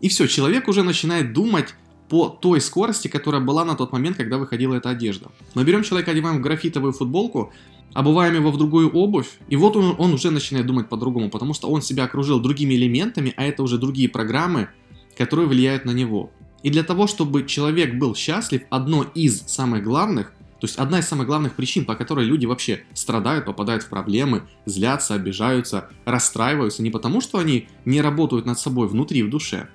И 0.00 0.08
все, 0.08 0.26
человек 0.26 0.68
уже 0.68 0.82
начинает 0.82 1.32
думать 1.32 1.74
по 2.08 2.28
той 2.28 2.60
скорости, 2.60 3.08
которая 3.08 3.40
была 3.40 3.64
на 3.64 3.74
тот 3.74 3.92
момент, 3.92 4.16
когда 4.16 4.38
выходила 4.38 4.74
эта 4.74 4.90
одежда. 4.90 5.30
Мы 5.54 5.64
берем 5.64 5.82
человека, 5.82 6.10
одеваем 6.10 6.38
в 6.38 6.40
графитовую 6.42 6.92
футболку, 6.92 7.52
обуваем 7.94 8.34
его 8.34 8.50
в 8.50 8.58
другую 8.58 8.90
обувь, 8.90 9.38
и 9.48 9.56
вот 9.56 9.76
он, 9.76 9.94
он 9.98 10.12
уже 10.12 10.30
начинает 10.30 10.66
думать 10.66 10.88
по-другому, 10.88 11.30
потому 11.30 11.54
что 11.54 11.68
он 11.68 11.80
себя 11.80 12.04
окружил 12.04 12.40
другими 12.40 12.74
элементами, 12.74 13.32
а 13.36 13.44
это 13.44 13.62
уже 13.62 13.78
другие 13.78 14.08
программы, 14.08 14.68
которые 15.16 15.48
влияют 15.48 15.84
на 15.84 15.92
него. 15.92 16.30
И 16.62 16.70
для 16.70 16.82
того, 16.82 17.06
чтобы 17.06 17.44
человек 17.44 17.94
был 17.94 18.14
счастлив, 18.14 18.62
одно 18.70 19.04
из 19.14 19.42
самых 19.42 19.84
главных, 19.84 20.32
то 20.60 20.66
есть 20.66 20.76
одна 20.76 21.00
из 21.00 21.06
самых 21.06 21.26
главных 21.26 21.54
причин, 21.54 21.84
по 21.84 21.94
которой 21.94 22.24
люди 22.24 22.46
вообще 22.46 22.84
страдают, 22.94 23.44
попадают 23.44 23.82
в 23.82 23.88
проблемы, 23.88 24.44
злятся, 24.64 25.14
обижаются, 25.14 25.90
расстраиваются, 26.06 26.82
не 26.82 26.90
потому, 26.90 27.20
что 27.20 27.38
они 27.38 27.68
не 27.84 28.00
работают 28.00 28.46
над 28.46 28.58
собой 28.58 28.88
внутри, 28.88 29.22
в 29.22 29.30
душе. 29.30 29.68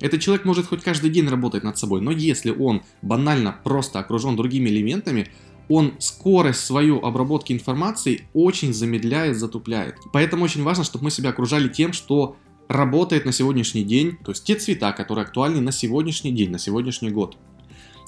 Этот 0.00 0.20
человек 0.20 0.44
может 0.44 0.66
хоть 0.66 0.82
каждый 0.82 1.10
день 1.10 1.28
работать 1.28 1.64
над 1.64 1.78
собой, 1.78 2.00
но 2.00 2.10
если 2.10 2.50
он 2.50 2.82
банально 3.02 3.56
просто 3.64 3.98
окружен 3.98 4.36
другими 4.36 4.68
элементами, 4.68 5.28
он 5.68 5.94
скорость 5.98 6.60
свою 6.60 7.00
обработки 7.00 7.52
информации 7.52 8.28
очень 8.34 8.74
замедляет, 8.74 9.38
затупляет. 9.38 9.96
Поэтому 10.12 10.44
очень 10.44 10.62
важно, 10.62 10.84
чтобы 10.84 11.04
мы 11.04 11.10
себя 11.10 11.30
окружали 11.30 11.68
тем, 11.68 11.92
что 11.92 12.36
работает 12.68 13.24
на 13.24 13.32
сегодняшний 13.32 13.84
день, 13.84 14.16
то 14.24 14.32
есть 14.32 14.44
те 14.44 14.56
цвета, 14.56 14.92
которые 14.92 15.24
актуальны 15.24 15.60
на 15.60 15.72
сегодняшний 15.72 16.32
день, 16.32 16.50
на 16.50 16.58
сегодняшний 16.58 17.10
год. 17.10 17.36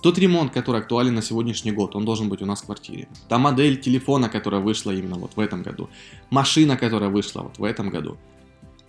Тот 0.03 0.19
ремонт, 0.19 0.53
который 0.53 0.81
актуален 0.83 1.15
на 1.15 1.23
сегодняшний 1.23 1.73
год, 1.73 1.97
он 1.97 2.05
должен 2.05 2.29
быть 2.29 2.43
у 2.43 2.47
нас 2.47 2.63
в 2.63 2.67
квартире. 2.67 3.09
Та 3.29 3.39
модель 3.39 3.81
телефона, 3.81 4.29
которая 4.29 4.61
вышла 4.61 4.91
именно 4.91 5.17
вот 5.17 5.33
в 5.37 5.41
этом 5.41 5.63
году. 5.63 5.89
Машина, 6.31 6.77
которая 6.77 7.11
вышла 7.11 7.43
вот 7.43 7.59
в 7.59 7.65
этом 7.65 7.89
году. 7.91 8.19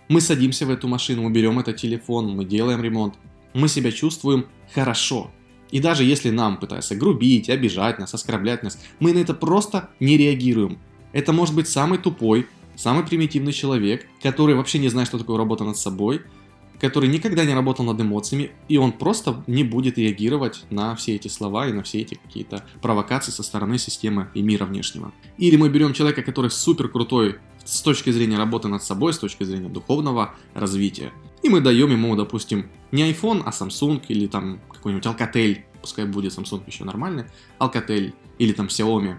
Мы 0.08 0.22
садимся 0.22 0.64
в 0.64 0.70
эту 0.70 0.88
машину, 0.88 1.22
мы 1.22 1.30
берем 1.30 1.58
этот 1.58 1.76
телефон, 1.76 2.34
мы 2.34 2.46
делаем 2.46 2.82
ремонт. 2.82 3.14
Мы 3.52 3.68
себя 3.68 3.92
чувствуем 3.92 4.46
хорошо. 4.74 5.30
И 5.70 5.80
даже 5.80 6.02
если 6.02 6.30
нам 6.30 6.56
пытаются 6.56 6.94
грубить, 6.94 7.50
обижать 7.50 7.98
нас, 7.98 8.14
оскорблять 8.14 8.62
нас, 8.62 8.78
мы 9.00 9.12
на 9.12 9.18
это 9.18 9.34
просто 9.34 9.90
не 10.00 10.16
реагируем. 10.16 10.78
Это 11.12 11.34
может 11.34 11.54
быть 11.54 11.68
самый 11.68 11.98
тупой, 11.98 12.46
самый 12.74 13.04
примитивный 13.04 13.52
человек, 13.52 14.06
который 14.22 14.54
вообще 14.54 14.78
не 14.78 14.88
знает, 14.88 15.08
что 15.08 15.18
такое 15.18 15.36
работа 15.36 15.64
над 15.64 15.76
собой, 15.76 16.22
который 16.80 17.08
никогда 17.08 17.44
не 17.44 17.54
работал 17.54 17.84
над 17.84 18.00
эмоциями, 18.00 18.52
и 18.68 18.78
он 18.78 18.92
просто 18.92 19.42
не 19.46 19.64
будет 19.64 19.98
реагировать 19.98 20.64
на 20.70 20.94
все 20.94 21.16
эти 21.16 21.28
слова 21.28 21.66
и 21.66 21.72
на 21.72 21.82
все 21.82 22.00
эти 22.00 22.14
какие-то 22.14 22.64
провокации 22.80 23.32
со 23.32 23.42
стороны 23.42 23.78
системы 23.78 24.28
и 24.34 24.42
мира 24.42 24.64
внешнего. 24.64 25.12
Или 25.36 25.56
мы 25.56 25.68
берем 25.68 25.92
человека, 25.92 26.22
который 26.22 26.50
супер 26.50 26.88
крутой 26.88 27.36
с 27.68 27.82
точки 27.82 28.10
зрения 28.10 28.38
работы 28.38 28.68
над 28.68 28.82
собой, 28.82 29.12
с 29.12 29.18
точки 29.18 29.44
зрения 29.44 29.68
духовного 29.68 30.34
развития, 30.54 31.12
и 31.42 31.50
мы 31.50 31.60
даем 31.60 31.90
ему, 31.90 32.16
допустим, 32.16 32.70
не 32.92 33.10
iPhone, 33.10 33.42
а 33.44 33.50
Samsung 33.50 34.02
или 34.08 34.26
там 34.26 34.60
какой-нибудь 34.72 35.04
Alcatel, 35.04 35.58
пускай 35.82 36.06
будет 36.06 36.32
Samsung 36.32 36.62
еще 36.66 36.84
нормальный, 36.84 37.24
Alcatel 37.60 38.14
или 38.38 38.52
там 38.52 38.66
Xiaomi. 38.66 39.18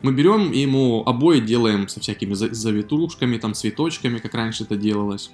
Мы 0.00 0.12
берем 0.12 0.52
ему 0.52 1.02
обои 1.06 1.40
делаем 1.40 1.88
со 1.88 2.00
всякими 2.00 2.34
завитушками, 2.34 3.36
там 3.36 3.54
цветочками, 3.54 4.18
как 4.18 4.34
раньше 4.34 4.64
это 4.64 4.76
делалось. 4.76 5.30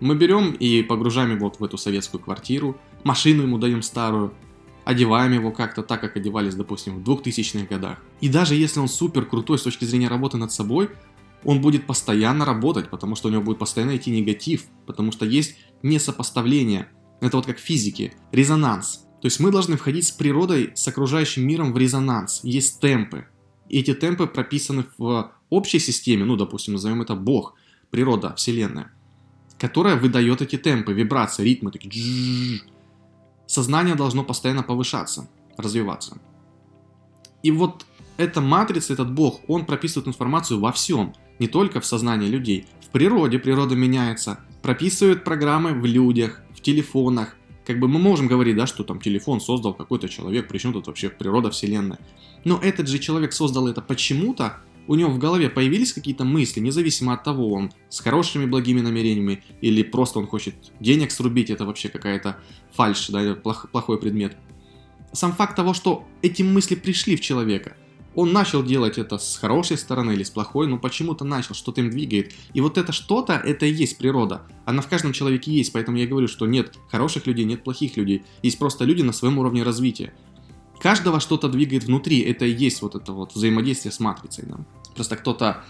Мы 0.00 0.14
берем 0.14 0.52
и 0.52 0.82
погружаем 0.82 1.34
его 1.34 1.46
вот 1.46 1.60
в 1.60 1.64
эту 1.64 1.78
советскую 1.78 2.22
квартиру, 2.22 2.78
машину 3.04 3.42
ему 3.42 3.58
даем 3.58 3.82
старую, 3.82 4.34
одеваем 4.84 5.32
его 5.32 5.50
как-то 5.50 5.82
так, 5.82 6.00
как 6.00 6.16
одевались, 6.16 6.54
допустим, 6.54 7.02
в 7.02 7.08
2000-х 7.08 7.66
годах. 7.66 7.98
И 8.20 8.28
даже 8.28 8.54
если 8.54 8.80
он 8.80 8.88
супер 8.88 9.24
крутой 9.26 9.58
с 9.58 9.62
точки 9.62 9.84
зрения 9.84 10.08
работы 10.08 10.36
над 10.36 10.52
собой, 10.52 10.90
он 11.46 11.60
будет 11.60 11.86
постоянно 11.86 12.44
работать, 12.44 12.90
потому 12.90 13.16
что 13.16 13.28
у 13.28 13.30
него 13.30 13.42
будет 13.42 13.58
постоянно 13.58 13.96
идти 13.96 14.10
негатив, 14.10 14.64
потому 14.86 15.12
что 15.12 15.24
есть 15.24 15.56
несопоставление. 15.82 16.88
Это 17.20 17.38
вот 17.38 17.46
как 17.46 17.56
в 17.56 17.62
физике, 17.62 18.12
резонанс. 18.32 19.06
То 19.22 19.26
есть 19.26 19.40
мы 19.40 19.50
должны 19.50 19.76
входить 19.76 20.06
с 20.06 20.10
природой, 20.10 20.72
с 20.74 20.86
окружающим 20.86 21.46
миром 21.46 21.72
в 21.72 21.78
резонанс. 21.78 22.40
Есть 22.42 22.80
темпы. 22.80 23.26
И 23.68 23.80
эти 23.80 23.94
темпы 23.94 24.26
прописаны 24.26 24.84
в 24.98 25.32
общей 25.48 25.78
системе, 25.78 26.24
ну, 26.24 26.36
допустим, 26.36 26.74
назовем 26.74 27.00
это 27.00 27.14
Бог, 27.14 27.54
природа, 27.90 28.34
Вселенная 28.34 28.92
которая 29.58 29.96
выдает 29.96 30.42
эти 30.42 30.56
темпы, 30.56 30.92
вибрации, 30.92 31.44
ритмы, 31.44 31.70
такие. 31.70 32.60
Сознание 33.46 33.94
должно 33.94 34.24
постоянно 34.24 34.62
повышаться, 34.62 35.28
развиваться. 35.56 36.18
И 37.42 37.50
вот 37.50 37.86
эта 38.16 38.40
матрица, 38.40 38.92
этот 38.92 39.12
бог, 39.12 39.40
он 39.48 39.66
прописывает 39.66 40.08
информацию 40.08 40.60
во 40.60 40.72
всем, 40.72 41.14
не 41.38 41.48
только 41.48 41.80
в 41.80 41.86
сознании 41.86 42.28
людей. 42.28 42.66
В 42.80 42.88
природе 42.88 43.38
природа 43.38 43.74
меняется, 43.74 44.40
прописывает 44.62 45.24
программы 45.24 45.72
в 45.72 45.84
людях, 45.84 46.42
в 46.54 46.60
телефонах. 46.60 47.36
Как 47.64 47.80
бы 47.80 47.88
мы 47.88 47.98
можем 47.98 48.28
говорить, 48.28 48.56
да, 48.56 48.66
что 48.66 48.84
там 48.84 49.00
телефон 49.00 49.40
создал 49.40 49.74
какой-то 49.74 50.08
человек, 50.08 50.48
причем 50.48 50.72
тут 50.72 50.86
вообще 50.86 51.08
природа 51.08 51.50
вселенная. 51.50 51.98
Но 52.44 52.58
этот 52.62 52.88
же 52.88 52.98
человек 52.98 53.32
создал 53.32 53.66
это 53.66 53.82
почему-то, 53.82 54.58
у 54.86 54.94
него 54.94 55.10
в 55.10 55.18
голове 55.18 55.50
появились 55.50 55.92
какие-то 55.92 56.24
мысли, 56.24 56.60
независимо 56.60 57.14
от 57.14 57.24
того, 57.24 57.52
он 57.52 57.72
с 57.88 58.00
хорошими 58.00 58.46
благими 58.46 58.80
намерениями 58.80 59.42
или 59.60 59.82
просто 59.82 60.20
он 60.20 60.26
хочет 60.26 60.54
денег 60.80 61.10
срубить, 61.10 61.50
это 61.50 61.64
вообще 61.64 61.88
какая-то 61.88 62.38
фальшь, 62.72 63.08
да, 63.08 63.34
плох, 63.34 63.68
плохой 63.70 63.98
предмет. 64.00 64.36
Сам 65.12 65.32
факт 65.32 65.56
того, 65.56 65.74
что 65.74 66.06
эти 66.22 66.42
мысли 66.42 66.74
пришли 66.74 67.16
в 67.16 67.20
человека, 67.20 67.76
он 68.16 68.32
начал 68.32 68.64
делать 68.64 68.98
это 68.98 69.18
с 69.18 69.36
хорошей 69.36 69.76
стороны 69.76 70.12
или 70.12 70.22
с 70.22 70.30
плохой, 70.30 70.66
но 70.66 70.78
почему-то 70.78 71.24
начал, 71.24 71.54
что-то 71.54 71.82
им 71.82 71.90
двигает. 71.90 72.32
И 72.54 72.60
вот 72.60 72.78
это 72.78 72.90
что-то, 72.90 73.34
это 73.34 73.66
и 73.66 73.72
есть 73.72 73.98
природа. 73.98 74.42
Она 74.64 74.80
в 74.80 74.88
каждом 74.88 75.12
человеке 75.12 75.52
есть, 75.52 75.72
поэтому 75.72 75.98
я 75.98 76.06
говорю, 76.06 76.26
что 76.26 76.46
нет 76.46 76.74
хороших 76.90 77.26
людей, 77.26 77.44
нет 77.44 77.62
плохих 77.62 77.96
людей. 77.96 78.24
Есть 78.42 78.58
просто 78.58 78.84
люди 78.84 79.02
на 79.02 79.12
своем 79.12 79.38
уровне 79.38 79.62
развития. 79.62 80.14
Каждого 80.80 81.20
что-то 81.20 81.48
двигает 81.48 81.84
внутри, 81.84 82.20
это 82.20 82.46
и 82.46 82.52
есть 82.52 82.80
вот 82.80 82.94
это 82.94 83.12
вот 83.12 83.34
взаимодействие 83.34 83.92
с 83.92 84.00
матрицей. 84.00 84.44
Да? 84.46 84.58
Просто 84.94 85.16
кто-то 85.16 85.62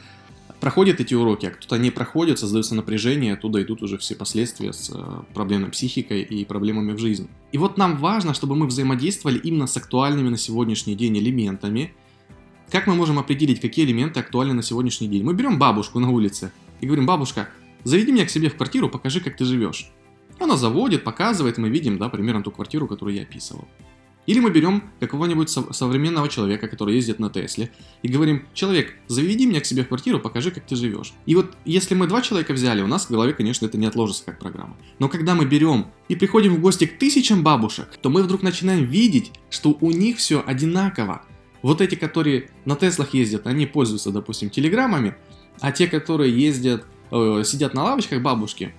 проходит 0.60 1.00
эти 1.00 1.14
уроки, 1.14 1.46
а 1.46 1.50
кто-то 1.50 1.78
не 1.78 1.90
проходит, 1.90 2.38
создается 2.38 2.76
напряжение, 2.76 3.34
оттуда 3.34 3.60
идут 3.62 3.82
уже 3.82 3.98
все 3.98 4.14
последствия 4.14 4.72
с 4.72 4.90
э, 4.94 5.34
проблемной 5.34 5.70
психикой 5.70 6.22
и 6.22 6.44
проблемами 6.44 6.92
в 6.92 6.98
жизни. 6.98 7.28
И 7.50 7.58
вот 7.58 7.76
нам 7.76 7.96
важно, 7.96 8.34
чтобы 8.34 8.54
мы 8.54 8.66
взаимодействовали 8.66 9.38
именно 9.38 9.66
с 9.66 9.76
актуальными 9.76 10.28
на 10.28 10.38
сегодняшний 10.38 10.94
день 10.94 11.18
элементами. 11.18 11.92
Как 12.70 12.88
мы 12.88 12.94
можем 12.96 13.18
определить, 13.18 13.60
какие 13.60 13.84
элементы 13.84 14.18
актуальны 14.18 14.52
на 14.52 14.62
сегодняшний 14.62 15.06
день? 15.06 15.22
Мы 15.22 15.34
берем 15.34 15.56
бабушку 15.56 16.00
на 16.00 16.10
улице 16.10 16.50
и 16.80 16.86
говорим, 16.86 17.06
бабушка, 17.06 17.48
заведи 17.84 18.10
меня 18.10 18.26
к 18.26 18.30
себе 18.30 18.50
в 18.50 18.56
квартиру, 18.56 18.88
покажи, 18.88 19.20
как 19.20 19.36
ты 19.36 19.44
живешь. 19.44 19.92
Она 20.40 20.56
заводит, 20.56 21.04
показывает, 21.04 21.58
мы 21.58 21.68
видим, 21.68 21.96
да, 21.96 22.08
примерно 22.08 22.42
ту 22.42 22.50
квартиру, 22.50 22.88
которую 22.88 23.14
я 23.14 23.22
описывал. 23.22 23.68
Или 24.26 24.40
мы 24.40 24.50
берем 24.50 24.82
какого-нибудь 24.98 25.48
современного 25.48 26.28
человека, 26.28 26.66
который 26.66 26.96
ездит 26.96 27.20
на 27.20 27.30
Тесле, 27.30 27.70
и 28.02 28.08
говорим, 28.08 28.44
человек, 28.52 28.96
заведи 29.06 29.46
меня 29.46 29.60
к 29.60 29.66
себе 29.66 29.84
в 29.84 29.88
квартиру, 29.88 30.18
покажи, 30.18 30.50
как 30.50 30.66
ты 30.66 30.74
живешь. 30.74 31.12
И 31.26 31.36
вот 31.36 31.56
если 31.64 31.94
мы 31.94 32.08
два 32.08 32.20
человека 32.22 32.52
взяли, 32.52 32.82
у 32.82 32.88
нас 32.88 33.06
в 33.06 33.10
голове, 33.10 33.32
конечно, 33.34 33.66
это 33.66 33.78
не 33.78 33.86
отложится 33.86 34.24
как 34.24 34.40
программа. 34.40 34.76
Но 34.98 35.08
когда 35.08 35.36
мы 35.36 35.44
берем 35.44 35.86
и 36.08 36.16
приходим 36.16 36.56
в 36.56 36.60
гости 36.60 36.86
к 36.86 36.98
тысячам 36.98 37.44
бабушек, 37.44 37.96
то 38.02 38.10
мы 38.10 38.24
вдруг 38.24 38.42
начинаем 38.42 38.84
видеть, 38.86 39.30
что 39.50 39.78
у 39.80 39.92
них 39.92 40.16
все 40.16 40.42
одинаково. 40.44 41.22
Вот 41.66 41.80
эти, 41.80 41.96
которые 41.96 42.48
на 42.64 42.76
Теслах 42.76 43.12
ездят, 43.12 43.48
они 43.48 43.66
пользуются, 43.66 44.12
допустим, 44.12 44.50
телеграммами, 44.50 45.16
а 45.58 45.72
те, 45.72 45.88
которые 45.88 46.32
ездят, 46.32 46.84
э, 47.10 47.42
сидят 47.44 47.74
на 47.74 47.82
лавочках 47.82 48.22
бабушки, 48.22 48.72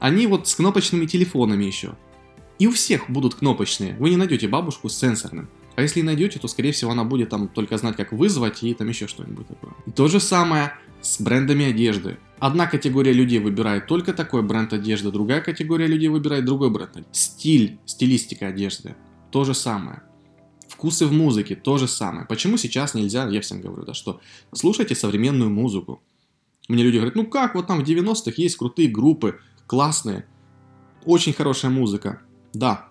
они 0.00 0.26
вот 0.26 0.48
с 0.48 0.54
кнопочными 0.54 1.04
телефонами 1.04 1.64
еще. 1.64 1.96
И 2.58 2.66
у 2.66 2.70
всех 2.70 3.10
будут 3.10 3.34
кнопочные. 3.34 3.94
Вы 3.98 4.08
не 4.08 4.16
найдете 4.16 4.48
бабушку 4.48 4.88
с 4.88 4.96
сенсорным. 4.96 5.50
А 5.76 5.82
если 5.82 6.00
найдете, 6.00 6.38
то, 6.38 6.48
скорее 6.48 6.72
всего, 6.72 6.92
она 6.92 7.04
будет 7.04 7.28
там 7.28 7.46
только 7.46 7.76
знать, 7.76 7.96
как 7.96 8.12
вызвать 8.12 8.62
и 8.62 8.72
там 8.72 8.88
еще 8.88 9.06
что-нибудь 9.06 9.46
такое. 9.46 9.74
И 9.84 9.90
то 9.90 10.08
же 10.08 10.18
самое 10.18 10.72
с 11.02 11.20
брендами 11.20 11.66
одежды. 11.66 12.16
Одна 12.38 12.66
категория 12.66 13.12
людей 13.12 13.38
выбирает 13.38 13.86
только 13.86 14.14
такой 14.14 14.42
бренд 14.42 14.72
одежды, 14.72 15.10
другая 15.10 15.42
категория 15.42 15.88
людей 15.88 16.08
выбирает 16.08 16.46
другой 16.46 16.70
бренд. 16.70 17.06
Стиль, 17.12 17.78
стилистика 17.84 18.46
одежды. 18.46 18.94
То 19.30 19.44
же 19.44 19.52
самое. 19.52 20.00
Вкусы 20.84 21.06
в 21.06 21.14
музыке 21.14 21.56
то 21.56 21.78
же 21.78 21.88
самое. 21.88 22.26
Почему 22.26 22.58
сейчас 22.58 22.92
нельзя, 22.92 23.26
я 23.26 23.40
всем 23.40 23.62
говорю, 23.62 23.86
да, 23.86 23.94
что 23.94 24.20
слушайте 24.52 24.94
современную 24.94 25.48
музыку. 25.48 26.02
Мне 26.68 26.82
люди 26.84 26.96
говорят, 26.96 27.14
ну 27.14 27.26
как, 27.26 27.54
вот 27.54 27.68
там 27.68 27.82
в 27.82 27.88
90-х 27.88 28.34
есть 28.36 28.56
крутые 28.56 28.88
группы, 28.88 29.40
классные, 29.66 30.26
очень 31.06 31.32
хорошая 31.32 31.70
музыка. 31.70 32.20
Да, 32.52 32.88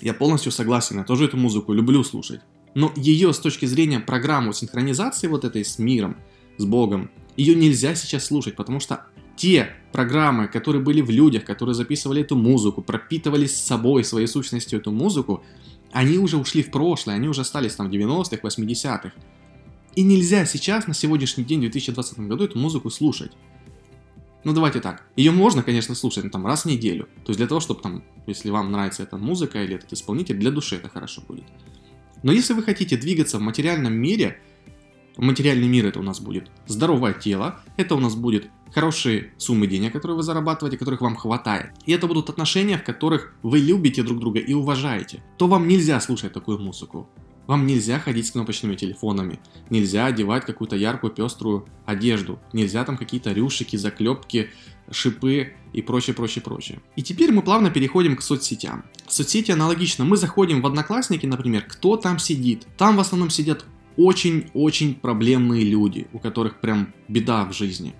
я 0.00 0.14
полностью 0.14 0.50
согласен, 0.50 0.98
я 0.98 1.04
тоже 1.04 1.26
эту 1.26 1.36
музыку 1.36 1.72
люблю 1.72 2.02
слушать. 2.02 2.40
Но 2.74 2.92
ее 2.96 3.32
с 3.32 3.38
точки 3.38 3.66
зрения 3.66 4.00
программы 4.00 4.52
синхронизации 4.52 5.28
вот 5.28 5.44
этой 5.44 5.64
с 5.64 5.78
миром, 5.78 6.16
с 6.58 6.64
Богом, 6.64 7.12
ее 7.36 7.54
нельзя 7.54 7.94
сейчас 7.94 8.24
слушать, 8.24 8.56
потому 8.56 8.80
что 8.80 9.04
те 9.36 9.68
программы, 9.92 10.48
которые 10.48 10.82
были 10.82 11.02
в 11.02 11.10
людях, 11.10 11.44
которые 11.44 11.76
записывали 11.76 12.22
эту 12.22 12.34
музыку, 12.34 12.82
пропитывали 12.82 13.46
с 13.46 13.54
собой, 13.54 14.02
своей 14.02 14.26
сущностью 14.26 14.80
эту 14.80 14.90
музыку, 14.90 15.44
они 15.96 16.18
уже 16.18 16.36
ушли 16.36 16.62
в 16.62 16.70
прошлое, 16.70 17.14
они 17.14 17.26
уже 17.26 17.40
остались 17.40 17.74
там 17.74 17.88
в 17.88 17.90
90-х, 17.90 18.36
80-х. 18.36 19.12
И 19.94 20.02
нельзя 20.02 20.44
сейчас, 20.44 20.86
на 20.86 20.92
сегодняшний 20.92 21.42
день, 21.42 21.60
в 21.60 21.70
2020 21.70 22.18
году, 22.18 22.44
эту 22.44 22.58
музыку 22.58 22.90
слушать. 22.90 23.32
Ну, 24.44 24.52
давайте 24.52 24.80
так. 24.80 25.04
Ее 25.16 25.30
можно, 25.30 25.62
конечно, 25.62 25.94
слушать 25.94 26.24
ну, 26.24 26.30
там 26.30 26.46
раз 26.46 26.64
в 26.64 26.66
неделю. 26.66 27.08
То 27.24 27.30
есть 27.30 27.38
для 27.38 27.46
того, 27.46 27.60
чтобы 27.60 27.80
там, 27.80 28.04
если 28.26 28.50
вам 28.50 28.70
нравится 28.70 29.04
эта 29.04 29.16
музыка 29.16 29.64
или 29.64 29.74
этот 29.74 29.90
исполнитель, 29.94 30.36
для 30.36 30.50
души 30.50 30.76
это 30.76 30.90
хорошо 30.90 31.22
будет. 31.26 31.44
Но 32.22 32.30
если 32.30 32.52
вы 32.52 32.62
хотите 32.62 32.98
двигаться 32.98 33.38
в 33.38 33.40
материальном 33.40 33.94
мире, 33.94 34.38
материальный 35.16 35.68
мир 35.68 35.86
это 35.86 36.00
у 36.00 36.02
нас 36.02 36.20
будет 36.20 36.50
здоровое 36.66 37.12
тело, 37.12 37.60
это 37.76 37.94
у 37.94 38.00
нас 38.00 38.14
будет 38.14 38.50
хорошие 38.72 39.32
суммы 39.38 39.66
денег, 39.66 39.92
которые 39.92 40.16
вы 40.16 40.22
зарабатываете, 40.22 40.76
которых 40.76 41.00
вам 41.00 41.16
хватает. 41.16 41.70
И 41.86 41.92
это 41.92 42.06
будут 42.06 42.28
отношения, 42.28 42.78
в 42.78 42.84
которых 42.84 43.34
вы 43.42 43.58
любите 43.58 44.02
друг 44.02 44.18
друга 44.18 44.38
и 44.38 44.52
уважаете. 44.52 45.22
То 45.38 45.46
вам 45.46 45.66
нельзя 45.68 46.00
слушать 46.00 46.32
такую 46.32 46.58
музыку. 46.58 47.08
Вам 47.46 47.66
нельзя 47.66 48.00
ходить 48.00 48.26
с 48.26 48.32
кнопочными 48.32 48.74
телефонами, 48.74 49.38
нельзя 49.70 50.06
одевать 50.06 50.44
какую-то 50.44 50.74
яркую 50.74 51.12
пеструю 51.12 51.66
одежду, 51.84 52.40
нельзя 52.52 52.84
там 52.84 52.96
какие-то 52.96 53.32
рюшики, 53.32 53.76
заклепки, 53.76 54.50
шипы 54.90 55.54
и 55.72 55.80
прочее, 55.80 56.14
прочее, 56.14 56.42
прочее. 56.42 56.80
И 56.96 57.02
теперь 57.02 57.32
мы 57.32 57.42
плавно 57.42 57.70
переходим 57.70 58.16
к 58.16 58.22
соцсетям. 58.22 58.84
Соцсети 59.08 59.52
аналогично. 59.52 60.04
Мы 60.04 60.16
заходим 60.16 60.60
в 60.60 60.66
Одноклассники, 60.66 61.26
например, 61.26 61.62
кто 61.62 61.96
там 61.96 62.18
сидит? 62.18 62.66
Там 62.76 62.96
в 62.96 63.00
основном 63.00 63.30
сидят 63.30 63.64
очень-очень 63.96 64.94
проблемные 64.94 65.64
люди, 65.64 66.06
у 66.12 66.18
которых 66.18 66.60
прям 66.60 66.92
беда 67.08 67.44
в 67.44 67.52
жизни. 67.52 67.94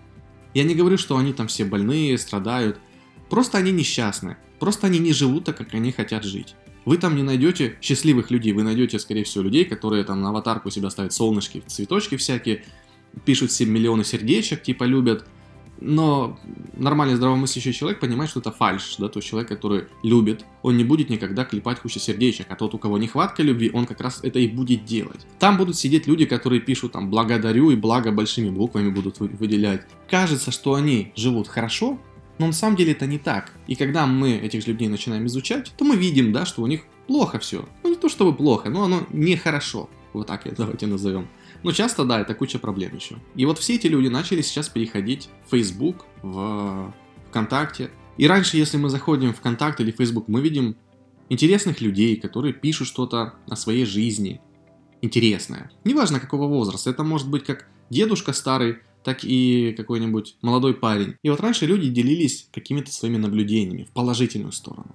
Я 0.54 0.64
не 0.64 0.74
говорю, 0.74 0.98
что 0.98 1.16
они 1.16 1.32
там 1.32 1.48
все 1.48 1.64
больные, 1.64 2.16
страдают. 2.18 2.78
Просто 3.28 3.58
они 3.58 3.72
несчастны. 3.72 4.36
Просто 4.58 4.86
они 4.86 4.98
не 4.98 5.12
живут 5.12 5.44
так, 5.44 5.56
как 5.56 5.74
они 5.74 5.92
хотят 5.92 6.24
жить. 6.24 6.54
Вы 6.84 6.98
там 6.98 7.16
не 7.16 7.22
найдете 7.22 7.76
счастливых 7.82 8.30
людей, 8.30 8.52
вы 8.52 8.62
найдете, 8.62 8.98
скорее 8.98 9.24
всего, 9.24 9.44
людей, 9.44 9.64
которые 9.64 10.04
там 10.04 10.22
на 10.22 10.28
аватарку 10.28 10.70
себя 10.70 10.88
ставят 10.88 11.12
солнышки, 11.12 11.62
цветочки 11.66 12.16
всякие, 12.16 12.64
пишут 13.24 13.50
себе 13.50 13.72
миллионы 13.72 14.04
сердечек, 14.04 14.62
типа 14.62 14.84
любят, 14.84 15.26
Но 15.80 16.38
нормальный 16.76 17.16
здравомыслящий 17.16 17.72
человек 17.72 18.00
понимает, 18.00 18.30
что 18.30 18.40
это 18.40 18.50
фальш, 18.50 18.96
да, 18.98 19.08
то 19.08 19.18
есть 19.18 19.28
человек, 19.28 19.48
который 19.48 19.84
любит, 20.02 20.44
он 20.62 20.76
не 20.76 20.84
будет 20.84 21.10
никогда 21.10 21.44
клепать 21.44 21.80
кучу 21.80 21.98
сердечек, 21.98 22.46
а 22.48 22.56
тот, 22.56 22.74
у 22.74 22.78
кого 22.78 22.98
нехватка 22.98 23.42
любви, 23.42 23.70
он 23.72 23.86
как 23.86 24.00
раз 24.00 24.20
это 24.22 24.38
и 24.38 24.48
будет 24.48 24.84
делать. 24.84 25.26
Там 25.38 25.56
будут 25.56 25.76
сидеть 25.76 26.06
люди, 26.06 26.24
которые 26.24 26.60
пишут 26.60 26.92
там 26.92 27.10
«благодарю» 27.10 27.70
и 27.70 27.76
«благо» 27.76 28.10
большими 28.10 28.50
буквами 28.50 28.90
будут 28.90 29.20
выделять. 29.20 29.82
Кажется, 30.08 30.50
что 30.50 30.74
они 30.74 31.12
живут 31.14 31.48
хорошо, 31.48 31.98
но 32.38 32.46
на 32.46 32.52
самом 32.52 32.76
деле 32.76 32.92
это 32.92 33.06
не 33.06 33.18
так. 33.18 33.52
И 33.66 33.74
когда 33.74 34.06
мы 34.06 34.32
этих 34.32 34.66
людей 34.66 34.88
начинаем 34.88 35.26
изучать, 35.26 35.72
то 35.76 35.84
мы 35.84 35.96
видим, 35.96 36.32
да, 36.32 36.44
что 36.46 36.62
у 36.62 36.66
них 36.66 36.82
плохо 37.06 37.38
все. 37.38 37.66
Ну 37.82 37.90
не 37.90 37.96
то 37.96 38.08
чтобы 38.08 38.34
плохо, 38.34 38.68
но 38.68 38.84
оно 38.84 39.06
нехорошо. 39.10 39.88
Вот 40.16 40.28
так 40.28 40.46
это 40.46 40.56
давайте 40.56 40.86
назовем. 40.86 41.28
Но 41.62 41.72
часто, 41.72 42.06
да, 42.06 42.20
это 42.20 42.34
куча 42.34 42.58
проблем 42.58 42.96
еще. 42.96 43.16
И 43.34 43.44
вот 43.44 43.58
все 43.58 43.74
эти 43.74 43.86
люди 43.86 44.08
начали 44.08 44.40
сейчас 44.40 44.70
переходить 44.70 45.28
в 45.46 45.50
Facebook, 45.50 46.06
в 46.22 46.94
ВКонтакте. 47.28 47.90
И 48.16 48.26
раньше, 48.26 48.56
если 48.56 48.78
мы 48.78 48.88
заходим 48.88 49.34
в 49.34 49.36
ВКонтакте 49.36 49.82
или 49.82 49.90
Facebook, 49.90 50.26
мы 50.28 50.40
видим 50.40 50.76
интересных 51.28 51.82
людей, 51.82 52.16
которые 52.16 52.54
пишут 52.54 52.88
что-то 52.88 53.34
о 53.46 53.56
своей 53.56 53.84
жизни. 53.84 54.40
Интересное. 55.02 55.70
Неважно 55.84 56.18
какого 56.18 56.48
возраста. 56.48 56.88
Это 56.88 57.04
может 57.04 57.28
быть 57.28 57.44
как 57.44 57.68
дедушка 57.90 58.32
старый, 58.32 58.78
так 59.04 59.18
и 59.22 59.74
какой-нибудь 59.76 60.36
молодой 60.40 60.72
парень. 60.72 61.16
И 61.22 61.28
вот 61.28 61.40
раньше 61.40 61.66
люди 61.66 61.90
делились 61.90 62.48
какими-то 62.52 62.90
своими 62.90 63.18
наблюдениями 63.18 63.84
в 63.84 63.92
положительную 63.92 64.52
сторону. 64.52 64.94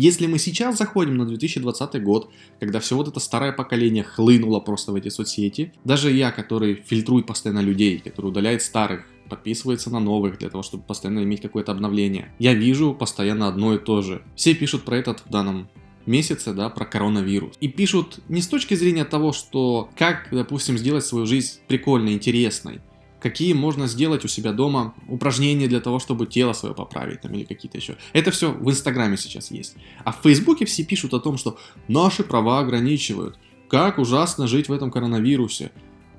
Если 0.00 0.28
мы 0.28 0.38
сейчас 0.38 0.78
заходим 0.78 1.16
на 1.16 1.26
2020 1.26 2.04
год, 2.04 2.30
когда 2.60 2.78
все 2.78 2.94
вот 2.94 3.08
это 3.08 3.18
старое 3.18 3.50
поколение 3.50 4.04
хлынуло 4.04 4.60
просто 4.60 4.92
в 4.92 4.94
эти 4.94 5.08
соцсети, 5.08 5.72
даже 5.82 6.12
я, 6.12 6.30
который 6.30 6.84
фильтрует 6.86 7.26
постоянно 7.26 7.58
людей, 7.58 7.98
который 7.98 8.26
удаляет 8.26 8.62
старых, 8.62 9.06
подписывается 9.28 9.90
на 9.90 9.98
новых 9.98 10.38
для 10.38 10.50
того, 10.50 10.62
чтобы 10.62 10.84
постоянно 10.84 11.24
иметь 11.24 11.40
какое-то 11.40 11.72
обновление. 11.72 12.32
Я 12.38 12.54
вижу 12.54 12.94
постоянно 12.94 13.48
одно 13.48 13.74
и 13.74 13.78
то 13.78 14.00
же. 14.00 14.22
Все 14.36 14.54
пишут 14.54 14.84
про 14.84 14.98
этот 14.98 15.24
в 15.26 15.30
данном 15.30 15.68
месяце, 16.06 16.54
да, 16.54 16.68
про 16.68 16.84
коронавирус. 16.84 17.56
И 17.58 17.66
пишут 17.66 18.20
не 18.28 18.40
с 18.40 18.46
точки 18.46 18.74
зрения 18.74 19.04
того, 19.04 19.32
что 19.32 19.90
как, 19.96 20.28
допустим, 20.30 20.78
сделать 20.78 21.04
свою 21.04 21.26
жизнь 21.26 21.58
прикольной, 21.66 22.12
интересной, 22.12 22.82
какие 23.20 23.52
можно 23.52 23.86
сделать 23.86 24.24
у 24.24 24.28
себя 24.28 24.52
дома 24.52 24.94
упражнения 25.08 25.66
для 25.68 25.80
того, 25.80 25.98
чтобы 25.98 26.26
тело 26.26 26.52
свое 26.52 26.74
поправить 26.74 27.22
там, 27.22 27.32
или 27.32 27.44
какие-то 27.44 27.78
еще. 27.78 27.96
Это 28.12 28.30
все 28.30 28.52
в 28.52 28.70
Инстаграме 28.70 29.16
сейчас 29.16 29.50
есть. 29.50 29.74
А 30.04 30.12
в 30.12 30.20
Фейсбуке 30.22 30.64
все 30.64 30.84
пишут 30.84 31.14
о 31.14 31.20
том, 31.20 31.36
что 31.36 31.58
наши 31.88 32.22
права 32.22 32.60
ограничивают. 32.60 33.38
Как 33.68 33.98
ужасно 33.98 34.46
жить 34.46 34.68
в 34.68 34.72
этом 34.72 34.90
коронавирусе. 34.90 35.72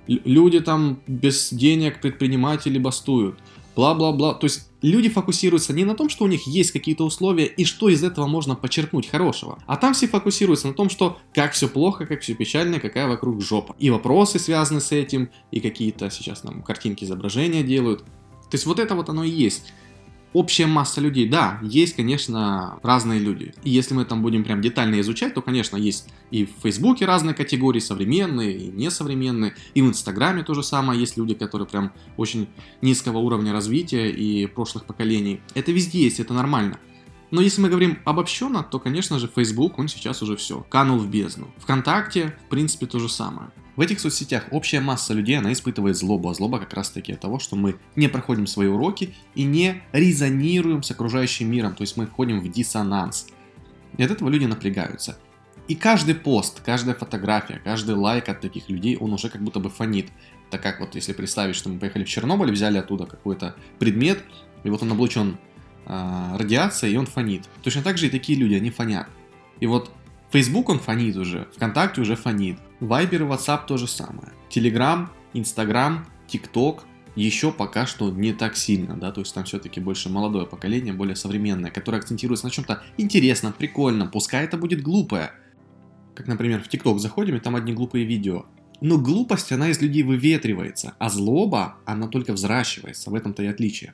Люди 0.08 0.60
там 0.60 1.02
без 1.08 1.54
денег, 1.54 2.02
предприниматели 2.02 2.78
бастуют 2.78 3.40
бла-бла-бла. 3.76 4.34
То 4.34 4.46
есть 4.46 4.69
люди 4.82 5.10
фокусируются 5.10 5.74
не 5.74 5.86
на 5.86 5.96
том, 5.96 6.10
что 6.10 6.26
у 6.26 6.28
них 6.28 6.48
есть 6.48 6.72
какие-то 6.72 7.04
условия 7.04 7.46
и 7.46 7.66
что 7.66 7.90
из 7.90 8.04
этого 8.04 8.28
можно 8.28 8.56
подчеркнуть 8.56 9.08
хорошего, 9.08 9.60
а 9.66 9.78
там 9.78 9.94
все 9.94 10.08
фокусируются 10.08 10.68
на 10.68 10.74
том, 10.74 10.90
что 10.90 11.18
как 11.34 11.54
все 11.54 11.68
плохо, 11.68 12.06
как 12.06 12.22
все 12.22 12.34
печально, 12.34 12.80
какая 12.80 13.08
вокруг 13.08 13.42
жопа. 13.42 13.76
И 13.80 13.90
вопросы 13.90 14.40
связаны 14.40 14.82
с 14.82 14.92
этим, 14.92 15.30
и 15.52 15.60
какие-то 15.60 16.10
сейчас 16.10 16.44
нам 16.44 16.62
картинки 16.62 17.04
изображения 17.04 17.64
делают. 17.64 18.04
То 18.50 18.56
есть 18.56 18.66
вот 18.66 18.80
это 18.80 18.96
вот 18.96 19.10
оно 19.10 19.24
и 19.24 19.30
есть 19.30 19.72
общая 20.34 20.68
масса 20.68 21.02
людей. 21.02 21.28
Да, 21.28 21.60
есть, 21.62 21.96
конечно, 21.96 22.80
разные 22.84 23.20
люди. 23.20 23.54
И 23.64 23.70
если 23.70 23.94
мы 23.94 24.06
там 24.06 24.22
будем 24.22 24.44
прям 24.44 24.62
детально 24.62 25.00
изучать, 25.02 25.34
то, 25.34 25.42
конечно, 25.42 25.78
есть 25.78 26.10
и 26.32 26.46
в 26.46 26.52
Фейсбуке 26.64 27.06
разные 27.06 27.34
категории, 27.34 27.80
современные 27.80 28.58
и 28.58 28.68
несовременные. 28.68 29.56
И 29.74 29.82
в 29.82 29.88
Инстаграме 29.88 30.44
то 30.44 30.54
же 30.54 30.64
самое. 30.64 31.00
Есть 31.00 31.18
люди, 31.18 31.34
которые 31.34 31.68
прям 31.68 31.92
очень 32.18 32.48
низкого 32.82 33.18
уровня 33.18 33.54
развития 33.54 34.10
и 34.12 34.46
прошлых 34.46 34.86
поколений. 34.86 35.42
Это 35.56 35.72
везде 35.72 36.04
есть, 36.04 36.20
это 36.20 36.34
нормально. 36.34 36.80
Но 37.32 37.42
если 37.42 37.62
мы 37.62 37.70
говорим 37.70 38.00
обобщенно, 38.06 38.64
то, 38.64 38.80
конечно 38.80 39.20
же, 39.20 39.28
Facebook, 39.28 39.78
он 39.78 39.88
сейчас 39.88 40.22
уже 40.24 40.36
все, 40.36 40.66
канул 40.70 40.98
в 40.98 41.08
бездну. 41.08 41.48
Вконтакте, 41.58 42.36
в 42.46 42.50
принципе, 42.50 42.88
то 42.88 42.98
же 42.98 43.08
самое. 43.08 43.52
В 43.80 43.82
этих 43.82 44.02
соцсетях 44.02 44.44
общая 44.52 44.82
масса 44.82 45.14
людей, 45.14 45.40
она 45.40 45.54
испытывает 45.54 45.96
злобу, 45.96 46.30
а 46.30 46.34
злоба 46.34 46.60
как 46.60 46.74
раз 46.74 46.90
таки 46.90 47.14
от 47.14 47.22
того, 47.22 47.40
что 47.40 47.56
мы 47.56 47.78
не 47.96 48.10
проходим 48.10 48.46
свои 48.46 48.68
уроки 48.68 49.16
и 49.36 49.46
не 49.46 49.82
резонируем 49.94 50.84
с 50.84 50.92
окружающим 50.92 51.50
миром, 51.50 51.76
то 51.76 51.84
есть 51.84 51.96
мы 51.96 52.06
входим 52.06 52.42
в 52.42 52.52
диссонанс. 52.52 53.28
И 53.96 54.04
от 54.04 54.12
этого 54.12 54.28
люди 54.28 54.44
напрягаются. 54.44 55.18
И 55.70 55.76
каждый 55.76 56.16
пост, 56.16 56.60
каждая 56.60 56.94
фотография, 56.94 57.62
каждый 57.64 57.96
лайк 57.96 58.28
от 58.28 58.42
таких 58.42 58.68
людей, 58.68 58.98
он 58.98 59.14
уже 59.14 59.30
как 59.30 59.42
будто 59.42 59.62
бы 59.62 59.70
фонит. 59.70 60.10
Так 60.52 60.62
как 60.62 60.82
вот 60.82 60.96
если 60.96 61.14
представить, 61.14 61.56
что 61.56 61.70
мы 61.70 61.80
поехали 61.80 62.04
в 62.04 62.10
Чернобыль, 62.10 62.52
взяли 62.52 62.80
оттуда 62.80 63.06
какой-то 63.06 63.56
предмет, 63.80 64.22
и 64.66 64.70
вот 64.70 64.84
он 64.84 64.92
облучен 64.92 65.38
э, 65.86 66.36
радиацией, 66.36 66.96
и 66.96 66.98
он 66.98 67.06
фонит. 67.06 67.48
Точно 67.64 67.82
так 67.82 67.98
же 67.98 68.08
и 68.08 68.10
такие 68.10 68.38
люди, 68.38 68.56
они 68.56 68.72
фонят. 68.72 69.08
И 69.62 69.68
вот 69.68 69.90
Facebook 70.32 70.70
он 70.70 70.80
фонит 70.80 71.16
уже, 71.16 71.48
ВКонтакте 71.56 72.02
уже 72.02 72.16
фонит. 72.16 72.60
Viber 72.80 73.16
и 73.16 73.20
WhatsApp 73.20 73.66
то 73.68 73.78
же 73.78 73.88
самое. 73.88 74.30
Telegram, 74.50 75.08
Instagram, 75.34 76.06
TikTok 76.28 76.82
еще 77.16 77.52
пока 77.52 77.86
что 77.86 78.12
не 78.12 78.34
так 78.34 78.56
сильно, 78.56 78.96
да, 78.96 79.12
то 79.12 79.22
есть 79.22 79.34
там 79.34 79.44
все-таки 79.44 79.80
больше 79.80 80.10
молодое 80.10 80.46
поколение, 80.46 80.94
более 80.94 81.16
современное, 81.16 81.72
которое 81.72 81.98
акцентируется 81.98 82.46
на 82.46 82.52
чем-то 82.52 82.84
интересном, 82.98 83.52
прикольном, 83.52 84.10
пускай 84.10 84.46
это 84.46 84.58
будет 84.58 84.82
глупое. 84.82 85.32
Как, 86.16 86.28
например, 86.28 86.64
в 86.64 86.68
TikTok 86.68 87.00
заходим, 87.00 87.36
и 87.36 87.40
там 87.40 87.56
одни 87.56 87.74
глупые 87.74 88.06
видео. 88.06 88.46
Но 88.82 88.98
глупость, 88.98 89.52
она 89.52 89.70
из 89.70 89.82
людей 89.82 90.04
выветривается, 90.04 90.94
а 91.00 91.10
злоба, 91.10 91.78
она 91.86 92.08
только 92.08 92.32
взращивается, 92.34 93.10
в 93.10 93.16
этом-то 93.16 93.44
и 93.44 93.48
отличие 93.48 93.94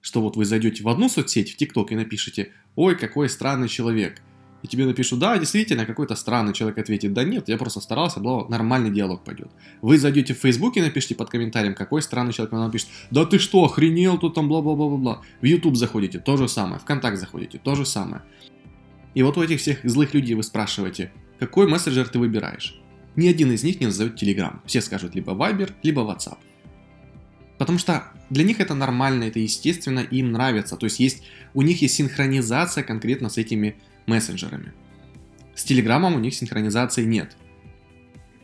что 0.00 0.22
вот 0.22 0.36
вы 0.36 0.44
зайдете 0.44 0.82
в 0.82 0.88
одну 0.88 1.08
соцсеть, 1.08 1.52
в 1.52 1.56
ТикТок, 1.56 1.92
и 1.92 1.96
напишите 1.96 2.52
«Ой, 2.74 2.96
какой 2.96 3.28
странный 3.28 3.68
человек», 3.68 4.22
и 4.62 4.68
тебе 4.68 4.84
напишут, 4.84 5.18
да, 5.18 5.38
действительно, 5.38 5.86
какой-то 5.86 6.14
странный 6.14 6.52
человек 6.52 6.78
ответит, 6.78 7.12
да 7.12 7.24
нет, 7.24 7.48
я 7.48 7.56
просто 7.56 7.80
старался, 7.80 8.20
бла, 8.20 8.46
нормальный 8.48 8.90
диалог 8.90 9.24
пойдет. 9.24 9.48
Вы 9.80 9.98
зайдете 9.98 10.34
в 10.34 10.38
Facebook 10.38 10.76
и 10.76 10.80
напишите 10.80 11.14
под 11.14 11.30
комментарием, 11.30 11.74
какой 11.74 12.02
странный 12.02 12.32
человек, 12.32 12.52
он 12.52 12.60
напишет, 12.60 12.88
да 13.10 13.24
ты 13.24 13.38
что, 13.38 13.64
охренел 13.64 14.18
тут 14.18 14.34
там, 14.34 14.48
бла-бла-бла-бла. 14.48 15.22
В 15.40 15.44
YouTube 15.44 15.76
заходите, 15.76 16.18
то 16.18 16.36
же 16.36 16.48
самое, 16.48 16.78
в 16.78 16.84
Контакт 16.84 17.18
заходите, 17.18 17.58
то 17.58 17.74
же 17.74 17.86
самое. 17.86 18.22
И 19.14 19.22
вот 19.22 19.36
у 19.38 19.42
этих 19.42 19.60
всех 19.60 19.80
злых 19.82 20.14
людей 20.14 20.34
вы 20.34 20.42
спрашиваете, 20.42 21.12
какой 21.38 21.66
мессенджер 21.66 22.08
ты 22.08 22.18
выбираешь? 22.18 22.78
Ни 23.16 23.28
один 23.28 23.50
из 23.52 23.64
них 23.64 23.80
не 23.80 23.86
назовет 23.86 24.22
Telegram. 24.22 24.60
Все 24.66 24.80
скажут 24.80 25.14
либо 25.14 25.32
Viber, 25.32 25.72
либо 25.82 26.02
WhatsApp. 26.02 26.38
Потому 27.58 27.78
что 27.78 28.04
для 28.30 28.44
них 28.44 28.60
это 28.60 28.74
нормально, 28.74 29.24
это 29.24 29.38
естественно, 29.38 30.00
им 30.00 30.32
нравится. 30.32 30.76
То 30.76 30.86
есть, 30.86 31.00
есть 31.00 31.24
у 31.52 31.62
них 31.62 31.82
есть 31.82 31.94
синхронизация 31.94 32.84
конкретно 32.84 33.28
с 33.28 33.36
этими 33.36 33.76
мессенджерами. 34.06 34.72
С 35.54 35.64
Телеграмом 35.64 36.14
у 36.14 36.18
них 36.18 36.34
синхронизации 36.34 37.04
нет. 37.04 37.36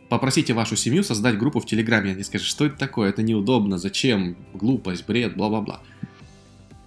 Попросите 0.09 0.53
вашу 0.53 0.77
семью 0.77 1.03
создать 1.03 1.37
группу 1.37 1.59
в 1.59 1.67
Телеграме, 1.67 2.13
они 2.13 2.23
скажут, 2.23 2.47
что 2.47 2.67
это 2.67 2.77
такое, 2.77 3.09
это 3.09 3.23
неудобно, 3.23 3.77
зачем, 3.77 4.37
глупость, 4.55 5.07
бред, 5.07 5.37
бла-бла-бла. 5.37 5.81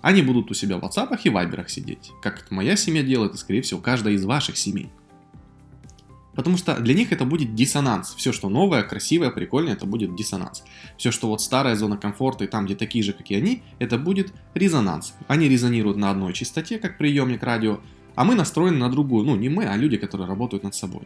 Они 0.02 0.22
будут 0.22 0.50
у 0.50 0.54
себя 0.54 0.78
в 0.78 0.84
WhatsApp 0.84 1.20
и 1.24 1.30
Вайберах 1.30 1.70
сидеть, 1.70 2.12
как 2.22 2.42
это 2.42 2.54
моя 2.54 2.78
семья 2.78 3.04
делает, 3.04 3.34
и 3.34 3.38
скорее 3.38 3.62
всего 3.62 3.82
каждая 3.82 4.14
из 4.14 4.24
ваших 4.24 4.58
семей. 4.58 4.90
Потому 6.36 6.56
что 6.56 6.80
для 6.80 6.94
них 6.94 7.12
это 7.12 7.26
будет 7.26 7.54
диссонанс. 7.54 8.14
Все, 8.16 8.32
что 8.32 8.48
новое, 8.48 8.84
красивое, 8.84 9.30
прикольное, 9.30 9.74
это 9.74 9.86
будет 9.86 10.16
диссонанс. 10.16 10.64
Все, 10.96 11.12
что 11.12 11.28
вот 11.28 11.42
старая 11.42 11.76
зона 11.76 11.98
комфорта 11.98 12.46
и 12.46 12.48
там, 12.48 12.66
где 12.66 12.76
такие 12.76 13.04
же, 13.04 13.12
как 13.12 13.30
и 13.30 13.36
они, 13.36 13.62
это 13.80 13.98
будет 13.98 14.32
резонанс. 14.54 15.16
Они 15.28 15.50
резонируют 15.50 15.98
на 15.98 16.12
одной 16.12 16.32
частоте, 16.32 16.80
как 16.80 16.98
приемник 16.98 17.44
радио, 17.44 17.82
а 18.20 18.26
мы 18.26 18.36
настроены 18.36 18.76
на 18.76 18.90
другую. 18.90 19.24
Ну, 19.24 19.38
не 19.38 19.48
мы, 19.48 19.64
а 19.64 19.78
люди, 19.78 19.96
которые 19.96 20.28
работают 20.28 20.64
над 20.64 20.76
собой. 20.76 21.04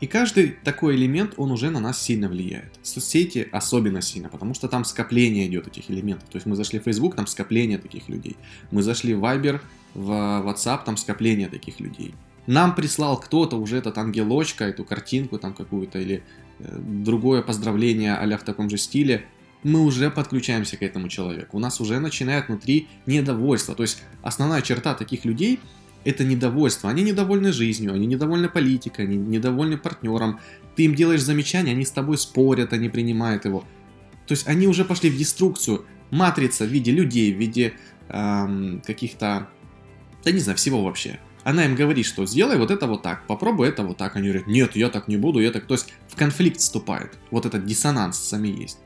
И 0.00 0.06
каждый 0.06 0.56
такой 0.64 0.96
элемент, 0.96 1.34
он 1.36 1.50
уже 1.50 1.68
на 1.68 1.78
нас 1.78 2.00
сильно 2.00 2.26
влияет. 2.26 2.72
Соцсети 2.82 3.46
особенно 3.52 4.00
сильно, 4.00 4.30
потому 4.30 4.54
что 4.54 4.66
там 4.66 4.86
скопление 4.86 5.46
идет 5.46 5.68
этих 5.68 5.90
элементов. 5.90 6.30
То 6.30 6.36
есть 6.36 6.46
мы 6.46 6.56
зашли 6.56 6.78
в 6.78 6.84
Facebook, 6.84 7.16
там 7.16 7.26
скопление 7.26 7.76
таких 7.76 8.08
людей. 8.08 8.38
Мы 8.70 8.82
зашли 8.82 9.12
в 9.12 9.22
Viber, 9.22 9.60
в 9.92 10.10
WhatsApp, 10.10 10.86
там 10.86 10.96
скопление 10.96 11.48
таких 11.48 11.80
людей 11.80 12.14
нам 12.46 12.74
прислал 12.74 13.20
кто-то 13.20 13.56
уже 13.56 13.76
этот 13.76 13.98
ангелочка, 13.98 14.64
эту 14.64 14.82
картинку 14.82 15.38
там 15.38 15.52
какую-то 15.52 15.98
или 15.98 16.22
э, 16.60 16.78
другое 16.78 17.42
поздравление 17.42 18.14
а 18.14 18.38
в 18.38 18.42
таком 18.42 18.70
же 18.70 18.78
стиле, 18.78 19.26
мы 19.64 19.80
уже 19.80 20.10
подключаемся 20.10 20.78
к 20.78 20.82
этому 20.82 21.08
человеку. 21.08 21.58
У 21.58 21.60
нас 21.60 21.78
уже 21.78 22.00
начинает 22.00 22.48
внутри 22.48 22.88
недовольство. 23.04 23.74
То 23.74 23.82
есть 23.82 24.02
основная 24.22 24.62
черта 24.62 24.94
таких 24.94 25.26
людей 25.26 25.60
это 26.08 26.24
недовольство. 26.24 26.88
Они 26.88 27.02
недовольны 27.02 27.52
жизнью, 27.52 27.92
они 27.92 28.06
недовольны 28.06 28.48
политикой, 28.48 29.04
они 29.04 29.16
недовольны 29.16 29.76
партнером. 29.76 30.40
Ты 30.74 30.84
им 30.84 30.94
делаешь 30.94 31.22
замечания, 31.22 31.72
они 31.72 31.84
с 31.84 31.90
тобой 31.90 32.18
спорят, 32.18 32.72
они 32.72 32.88
принимают 32.88 33.44
его. 33.44 33.64
То 34.26 34.32
есть 34.32 34.48
они 34.48 34.66
уже 34.66 34.84
пошли 34.84 35.10
в 35.10 35.16
деструкцию. 35.16 35.84
Матрица 36.10 36.64
в 36.64 36.68
виде 36.68 36.90
людей, 36.90 37.34
в 37.34 37.38
виде 37.38 37.74
эм, 38.08 38.82
каких-то, 38.86 39.48
да 40.24 40.32
не 40.32 40.38
знаю, 40.38 40.56
всего 40.56 40.82
вообще. 40.82 41.20
Она 41.44 41.66
им 41.66 41.74
говорит, 41.74 42.06
что 42.06 42.26
сделай 42.26 42.56
вот 42.56 42.70
это 42.70 42.86
вот 42.86 43.02
так, 43.02 43.26
попробуй 43.26 43.68
это 43.68 43.82
вот 43.82 43.98
так. 43.98 44.16
Они 44.16 44.28
говорят, 44.28 44.46
нет, 44.46 44.76
я 44.76 44.88
так 44.88 45.08
не 45.08 45.18
буду, 45.18 45.40
я 45.40 45.50
так... 45.50 45.66
То 45.66 45.74
есть 45.74 45.92
в 46.08 46.16
конфликт 46.16 46.60
вступает. 46.60 47.18
Вот 47.30 47.44
этот 47.44 47.66
диссонанс 47.66 48.18
сами 48.18 48.48
есть. 48.48 48.78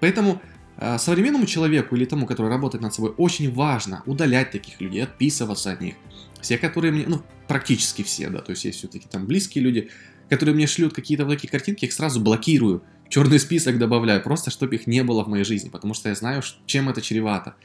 Поэтому 0.00 0.40
Э, 0.82 0.98
современному 0.98 1.44
человеку 1.44 1.94
или 1.94 2.06
тому, 2.06 2.26
который 2.26 2.48
работает 2.48 2.82
над 2.82 2.94
собой, 2.94 3.12
очень 3.18 3.52
важно 3.52 4.02
удалять 4.06 4.50
таких 4.50 4.80
людей, 4.80 5.02
отписываться 5.02 5.72
от 5.72 5.82
них. 5.82 5.94
Все, 6.40 6.58
которые 6.58 6.92
мне, 6.92 7.04
ну, 7.06 7.22
практически 7.48 8.02
все, 8.02 8.28
да, 8.30 8.40
то 8.40 8.50
есть 8.50 8.64
есть 8.64 8.78
все-таки 8.78 9.06
там 9.08 9.26
близкие 9.26 9.62
люди, 9.62 9.90
которые 10.28 10.54
мне 10.54 10.66
шлют 10.66 10.94
какие-то 10.94 11.24
вот 11.24 11.34
такие 11.34 11.50
картинки, 11.50 11.84
их 11.84 11.92
сразу 11.92 12.20
блокирую, 12.20 12.82
черный 13.08 13.38
список 13.38 13.78
добавляю, 13.78 14.22
просто 14.22 14.50
чтобы 14.50 14.76
их 14.76 14.86
не 14.86 15.02
было 15.02 15.24
в 15.24 15.28
моей 15.28 15.44
жизни, 15.44 15.68
потому 15.68 15.94
что 15.94 16.08
я 16.08 16.14
знаю, 16.14 16.42
чем 16.66 16.88
это 16.88 17.02
чревато. 17.02 17.56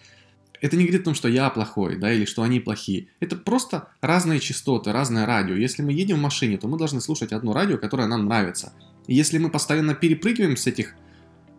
Это 0.62 0.78
не 0.78 0.84
говорит 0.84 1.02
о 1.02 1.06
том, 1.06 1.16
что 1.16 1.28
я 1.28 1.50
плохой, 1.50 1.98
да, 1.98 2.12
или 2.12 2.26
что 2.26 2.42
они 2.42 2.60
плохие. 2.60 3.08
Это 3.20 3.36
просто 3.36 3.90
разные 4.02 4.40
частоты, 4.40 4.92
разное 4.92 5.26
радио. 5.26 5.56
Если 5.56 5.84
мы 5.84 5.92
едем 5.92 6.18
в 6.18 6.22
машине, 6.22 6.58
то 6.58 6.68
мы 6.68 6.78
должны 6.78 7.02
слушать 7.02 7.34
одно 7.34 7.54
радио, 7.54 7.78
которое 7.78 8.08
нам 8.08 8.26
нравится. 8.26 8.74
И 9.06 9.14
если 9.14 9.38
мы 9.38 9.52
постоянно 9.52 9.94
перепрыгиваем 9.94 10.58
с 10.58 10.66
этих 10.66 10.96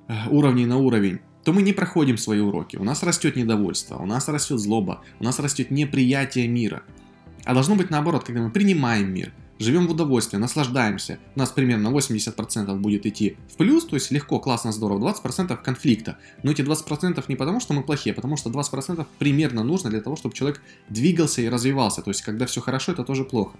э, 0.08 0.28
уровней 0.30 0.66
на 0.66 0.78
уровень, 0.78 1.20
то 1.44 1.52
мы 1.52 1.62
не 1.62 1.72
проходим 1.72 2.16
свои 2.16 2.40
уроки. 2.40 2.76
У 2.76 2.82
нас 2.82 3.04
растет 3.04 3.36
недовольство, 3.36 3.98
у 3.98 4.06
нас 4.06 4.26
растет 4.28 4.58
злоба, 4.58 5.04
у 5.20 5.24
нас 5.24 5.38
растет 5.38 5.70
неприятие 5.70 6.48
мира. 6.48 6.82
А 7.46 7.54
должно 7.54 7.76
быть 7.76 7.90
наоборот, 7.90 8.24
когда 8.24 8.42
мы 8.42 8.50
принимаем 8.50 9.14
мир, 9.14 9.32
живем 9.60 9.86
в 9.86 9.92
удовольствии, 9.92 10.36
наслаждаемся, 10.36 11.20
у 11.36 11.38
нас 11.38 11.50
примерно 11.50 11.88
80% 11.88 12.76
будет 12.76 13.06
идти 13.06 13.36
в 13.48 13.56
плюс, 13.56 13.86
то 13.86 13.94
есть 13.94 14.10
легко, 14.10 14.40
классно, 14.40 14.72
здорово, 14.72 15.12
20% 15.12 15.56
конфликта. 15.62 16.18
Но 16.42 16.50
эти 16.50 16.62
20% 16.62 17.24
не 17.28 17.36
потому, 17.36 17.60
что 17.60 17.72
мы 17.72 17.84
плохие, 17.84 18.12
а 18.12 18.16
потому 18.16 18.36
что 18.36 18.50
20% 18.50 19.06
примерно 19.20 19.62
нужно 19.62 19.90
для 19.90 20.00
того, 20.00 20.16
чтобы 20.16 20.34
человек 20.34 20.60
двигался 20.88 21.40
и 21.40 21.48
развивался. 21.48 22.02
То 22.02 22.10
есть, 22.10 22.22
когда 22.22 22.46
все 22.46 22.60
хорошо, 22.60 22.90
это 22.90 23.04
тоже 23.04 23.22
плохо. 23.22 23.56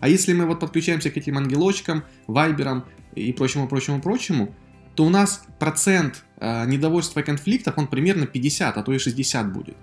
А 0.00 0.08
если 0.08 0.32
мы 0.32 0.44
вот 0.44 0.58
подключаемся 0.58 1.10
к 1.10 1.16
этим 1.16 1.38
ангелочкам, 1.38 2.02
вайберам 2.26 2.84
и 3.14 3.32
прочему, 3.32 3.68
прочему, 3.68 4.02
прочему, 4.02 4.52
то 4.96 5.04
у 5.04 5.10
нас 5.10 5.44
процент 5.60 6.24
э, 6.38 6.66
недовольства 6.66 7.20
и 7.20 7.22
конфликтов, 7.22 7.78
он 7.78 7.86
примерно 7.86 8.26
50, 8.26 8.76
а 8.76 8.82
то 8.82 8.92
и 8.92 8.98
60 8.98 9.52
будет. 9.52 9.76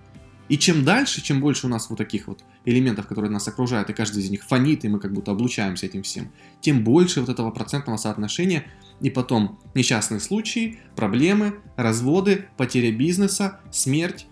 И 0.50 0.58
чем 0.58 0.84
дальше, 0.84 1.22
чем 1.22 1.40
больше 1.40 1.68
у 1.68 1.70
нас 1.70 1.90
вот 1.90 1.98
таких 1.98 2.28
вот 2.28 2.44
элементов, 2.66 3.08
которые 3.08 3.32
нас 3.32 3.48
окружают, 3.48 3.90
и 3.90 3.94
каждый 3.94 4.22
из 4.22 4.30
них 4.30 4.44
фонит, 4.44 4.84
и 4.84 4.90
мы 4.90 5.00
как 5.00 5.14
будто 5.14 5.32
облучаемся 5.32 5.86
этим 5.86 6.04
всем, 6.04 6.32
тем 6.60 6.84
больше 6.84 7.22
вот 7.22 7.30
этого 7.30 7.50
процентного 7.52 7.98
соотношения, 7.98 8.66
и 9.00 9.10
потом 9.10 9.60
несчастные 9.74 10.20
случаи, 10.20 10.80
проблемы, 10.96 11.56
разводы, 11.78 12.48
потеря 12.58 12.92
бизнеса, 12.92 13.62
смерть, 13.72 14.28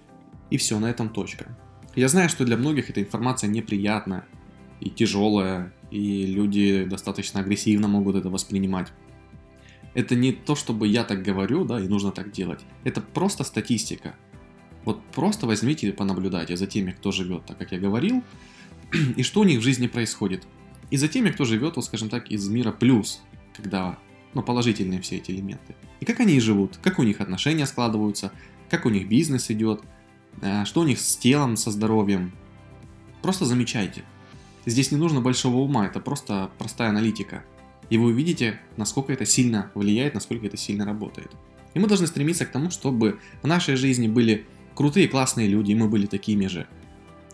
и 0.49 0.57
все, 0.57 0.79
на 0.79 0.89
этом 0.89 1.09
точка. 1.09 1.57
Я 1.95 2.07
знаю, 2.07 2.29
что 2.29 2.45
для 2.45 2.57
многих 2.57 2.89
эта 2.89 3.01
информация 3.01 3.49
неприятная 3.49 4.25
и 4.79 4.89
тяжелая, 4.89 5.73
и 5.91 6.25
люди 6.25 6.85
достаточно 6.85 7.39
агрессивно 7.39 7.87
могут 7.87 8.15
это 8.15 8.29
воспринимать. 8.29 8.91
Это 9.93 10.15
не 10.15 10.31
то, 10.31 10.55
чтобы 10.55 10.87
я 10.87 11.03
так 11.03 11.21
говорю, 11.21 11.65
да, 11.65 11.79
и 11.79 11.87
нужно 11.87 12.11
так 12.11 12.31
делать. 12.31 12.61
Это 12.83 13.01
просто 13.01 13.43
статистика. 13.43 14.15
Вот 14.85 15.01
просто 15.11 15.45
возьмите 15.45 15.87
и 15.87 15.91
понаблюдайте 15.91 16.57
за 16.57 16.67
теми, 16.67 16.91
кто 16.91 17.11
живет 17.11 17.45
так, 17.45 17.57
как 17.57 17.71
я 17.71 17.79
говорил, 17.79 18.23
и 19.15 19.23
что 19.23 19.41
у 19.41 19.43
них 19.43 19.59
в 19.59 19.63
жизни 19.63 19.87
происходит. 19.87 20.43
И 20.89 20.97
за 20.97 21.07
теми, 21.07 21.29
кто 21.29 21.45
живет, 21.45 21.75
вот 21.75 21.85
скажем 21.85 22.09
так, 22.09 22.31
из 22.31 22.47
мира 22.49 22.71
плюс, 22.71 23.21
когда 23.55 23.97
ну, 24.33 24.41
положительные 24.41 25.01
все 25.01 25.17
эти 25.17 25.31
элементы. 25.31 25.75
И 25.99 26.05
как 26.05 26.19
они 26.19 26.39
живут, 26.39 26.77
как 26.81 26.99
у 26.99 27.03
них 27.03 27.21
отношения 27.21 27.65
складываются, 27.65 28.31
как 28.69 28.85
у 28.85 28.89
них 28.89 29.07
бизнес 29.07 29.51
идет, 29.51 29.81
э, 30.41 30.65
что 30.65 30.81
у 30.81 30.83
них 30.83 30.99
с 30.99 31.15
телом, 31.17 31.57
со 31.57 31.71
здоровьем. 31.71 32.31
Просто 33.21 33.45
замечайте. 33.45 34.03
Здесь 34.65 34.91
не 34.91 34.97
нужно 34.97 35.21
большого 35.21 35.57
ума, 35.57 35.85
это 35.87 35.99
просто 35.99 36.51
простая 36.57 36.89
аналитика. 36.89 37.43
И 37.89 37.97
вы 37.97 38.07
увидите, 38.07 38.59
насколько 38.77 39.11
это 39.11 39.25
сильно 39.25 39.71
влияет, 39.75 40.13
насколько 40.13 40.45
это 40.45 40.57
сильно 40.57 40.85
работает. 40.85 41.31
И 41.73 41.79
мы 41.79 41.87
должны 41.87 42.07
стремиться 42.07 42.45
к 42.45 42.51
тому, 42.51 42.69
чтобы 42.69 43.19
в 43.41 43.47
нашей 43.47 43.75
жизни 43.75 44.07
были 44.07 44.45
крутые, 44.75 45.07
классные 45.07 45.47
люди, 45.47 45.71
и 45.71 45.75
мы 45.75 45.87
были 45.87 46.05
такими 46.05 46.47
же, 46.47 46.67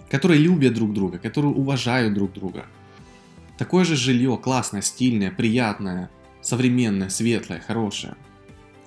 которые 0.10 0.40
любят 0.40 0.74
друг 0.74 0.94
друга, 0.94 1.18
которые 1.18 1.54
уважают 1.54 2.14
друг 2.14 2.34
друга. 2.34 2.66
Такое 3.58 3.86
же 3.86 3.96
жилье, 3.96 4.38
классное, 4.38 4.82
стильное, 4.82 5.32
приятное, 5.32 6.10
современное, 6.42 7.10
светлое, 7.10 7.60
хорошее. 7.60 8.16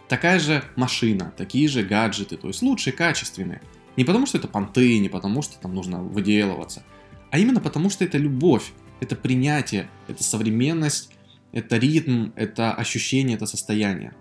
Такая 0.08 0.40
же 0.40 0.64
машина, 0.76 1.32
такие 1.36 1.68
же 1.68 1.82
гаджеты, 1.82 2.36
то 2.36 2.48
есть 2.48 2.62
лучшие, 2.62 2.92
качественные. 2.92 3.60
Не 3.96 4.04
потому, 4.04 4.26
что 4.26 4.38
это 4.38 4.48
понты, 4.48 4.98
не 4.98 5.08
потому, 5.08 5.42
что 5.42 5.58
там 5.58 5.74
нужно 5.74 6.02
выделываться, 6.02 6.84
а 7.30 7.38
именно 7.38 7.60
потому, 7.60 7.90
что 7.90 8.04
это 8.04 8.18
любовь, 8.18 8.72
это 9.00 9.16
принятие, 9.16 9.88
это 10.08 10.22
современность, 10.24 11.12
это 11.52 11.76
ритм, 11.78 12.30
это 12.36 12.72
ощущение, 12.72 13.36
это 13.36 13.46
состояние. 13.46 14.12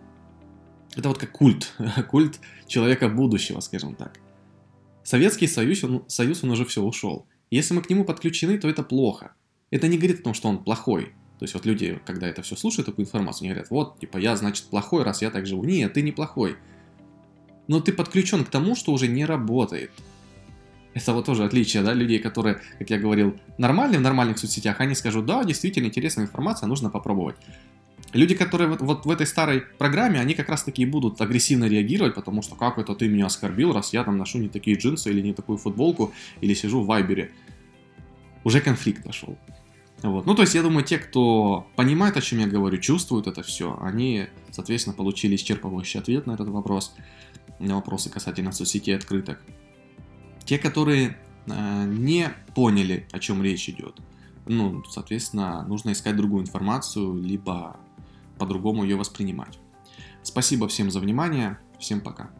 Это 0.95 1.09
вот 1.09 1.17
как 1.17 1.31
культ, 1.31 1.73
культ 2.09 2.39
человека 2.67 3.09
будущего, 3.09 3.59
скажем 3.59 3.95
так. 3.95 4.19
Советский 5.03 5.47
Союз, 5.47 5.83
он, 5.83 6.03
Союз, 6.07 6.43
он 6.43 6.51
уже 6.51 6.65
все 6.65 6.81
ушел. 6.81 7.25
Если 7.51 7.73
мы 7.73 7.81
к 7.81 7.89
нему 7.89 8.05
подключены, 8.05 8.57
то 8.57 8.69
это 8.69 8.83
плохо. 8.83 9.33
Это 9.71 9.87
не 9.87 9.97
говорит 9.97 10.19
о 10.19 10.23
том, 10.23 10.33
что 10.33 10.49
он 10.49 10.63
плохой. 10.63 11.13
То 11.39 11.43
есть 11.43 11.53
вот 11.53 11.65
люди, 11.65 11.99
когда 12.05 12.27
это 12.27 12.41
все 12.41 12.55
слушают, 12.55 12.85
такую 12.85 13.05
информацию, 13.05 13.45
они 13.45 13.53
говорят, 13.53 13.71
вот, 13.71 13.99
типа, 13.99 14.17
я, 14.17 14.35
значит, 14.35 14.65
плохой, 14.65 15.03
раз 15.03 15.21
я 15.21 15.31
так 15.31 15.45
живу. 15.45 15.63
Нет, 15.63 15.93
ты 15.93 16.01
не 16.01 16.11
плохой. 16.11 16.57
Но 17.67 17.79
ты 17.79 17.93
подключен 17.93 18.43
к 18.43 18.49
тому, 18.49 18.75
что 18.75 18.91
уже 18.91 19.07
не 19.07 19.25
работает. 19.25 19.91
Это 20.93 21.13
вот 21.13 21.25
тоже 21.25 21.45
отличие, 21.45 21.83
да, 21.83 21.93
людей, 21.93 22.19
которые, 22.19 22.59
как 22.77 22.89
я 22.89 22.99
говорил, 22.99 23.39
нормальные 23.57 23.99
в 23.99 24.01
нормальных 24.01 24.37
соцсетях, 24.37 24.81
они 24.81 24.95
скажут, 24.95 25.25
да, 25.25 25.43
действительно 25.43 25.87
интересная 25.87 26.25
информация, 26.25 26.67
нужно 26.67 26.89
попробовать. 26.89 27.35
Люди, 28.13 28.33
которые 28.33 28.69
вот, 28.69 28.81
вот 28.81 29.05
в 29.05 29.11
этой 29.11 29.27
старой 29.27 29.61
программе, 29.61 30.19
они 30.19 30.33
как 30.33 30.49
раз 30.49 30.63
таки 30.63 30.81
и 30.81 30.85
будут 30.85 31.21
агрессивно 31.21 31.65
реагировать, 31.65 32.15
потому 32.15 32.41
что 32.41 32.55
как 32.55 32.79
это 32.79 32.95
ты 32.95 33.07
меня 33.07 33.27
оскорбил, 33.27 33.71
раз 33.71 33.93
я 33.93 34.03
там 34.03 34.17
ношу 34.17 34.39
не 34.39 34.49
такие 34.49 34.77
джинсы 34.77 35.11
или 35.11 35.21
не 35.21 35.33
такую 35.33 35.57
футболку, 35.57 36.11
или 36.41 36.53
сижу 36.53 36.81
в 36.81 36.87
вайбере. 36.87 37.31
Уже 38.43 38.61
конфликт 38.61 39.03
пошел. 39.03 39.37
Вот. 40.01 40.25
Ну, 40.25 40.33
то 40.33 40.43
есть, 40.43 40.55
я 40.55 40.63
думаю, 40.63 40.85
те, 40.85 40.97
кто 40.97 41.67
понимает, 41.75 42.17
о 42.17 42.21
чем 42.21 42.39
я 42.39 42.47
говорю, 42.47 42.77
чувствуют 42.77 43.27
это 43.27 43.43
все, 43.43 43.77
они, 43.81 44.27
соответственно, 44.49 44.95
получили 44.95 45.35
исчерпывающий 45.35 45.99
ответ 45.99 46.25
на 46.25 46.31
этот 46.33 46.47
вопрос, 46.47 46.95
на 47.59 47.75
вопросы 47.75 48.09
касательно 48.09 48.51
соцсетей 48.53 48.95
открыток. 48.95 49.41
Те, 50.45 50.57
которые 50.57 51.17
э, 51.47 51.83
не 51.85 52.29
поняли, 52.55 53.07
о 53.11 53.19
чем 53.19 53.43
речь 53.43 53.67
идет, 53.69 53.99
ну, 54.47 54.83
соответственно, 54.89 55.65
нужно 55.67 55.91
искать 55.91 56.15
другую 56.15 56.43
информацию, 56.43 57.13
либо 57.21 57.77
по-другому 58.39 58.83
ее 58.83 58.95
воспринимать. 58.95 59.59
Спасибо 60.23 60.67
всем 60.67 60.89
за 60.89 60.99
внимание. 60.99 61.59
Всем 61.79 62.01
пока. 62.01 62.31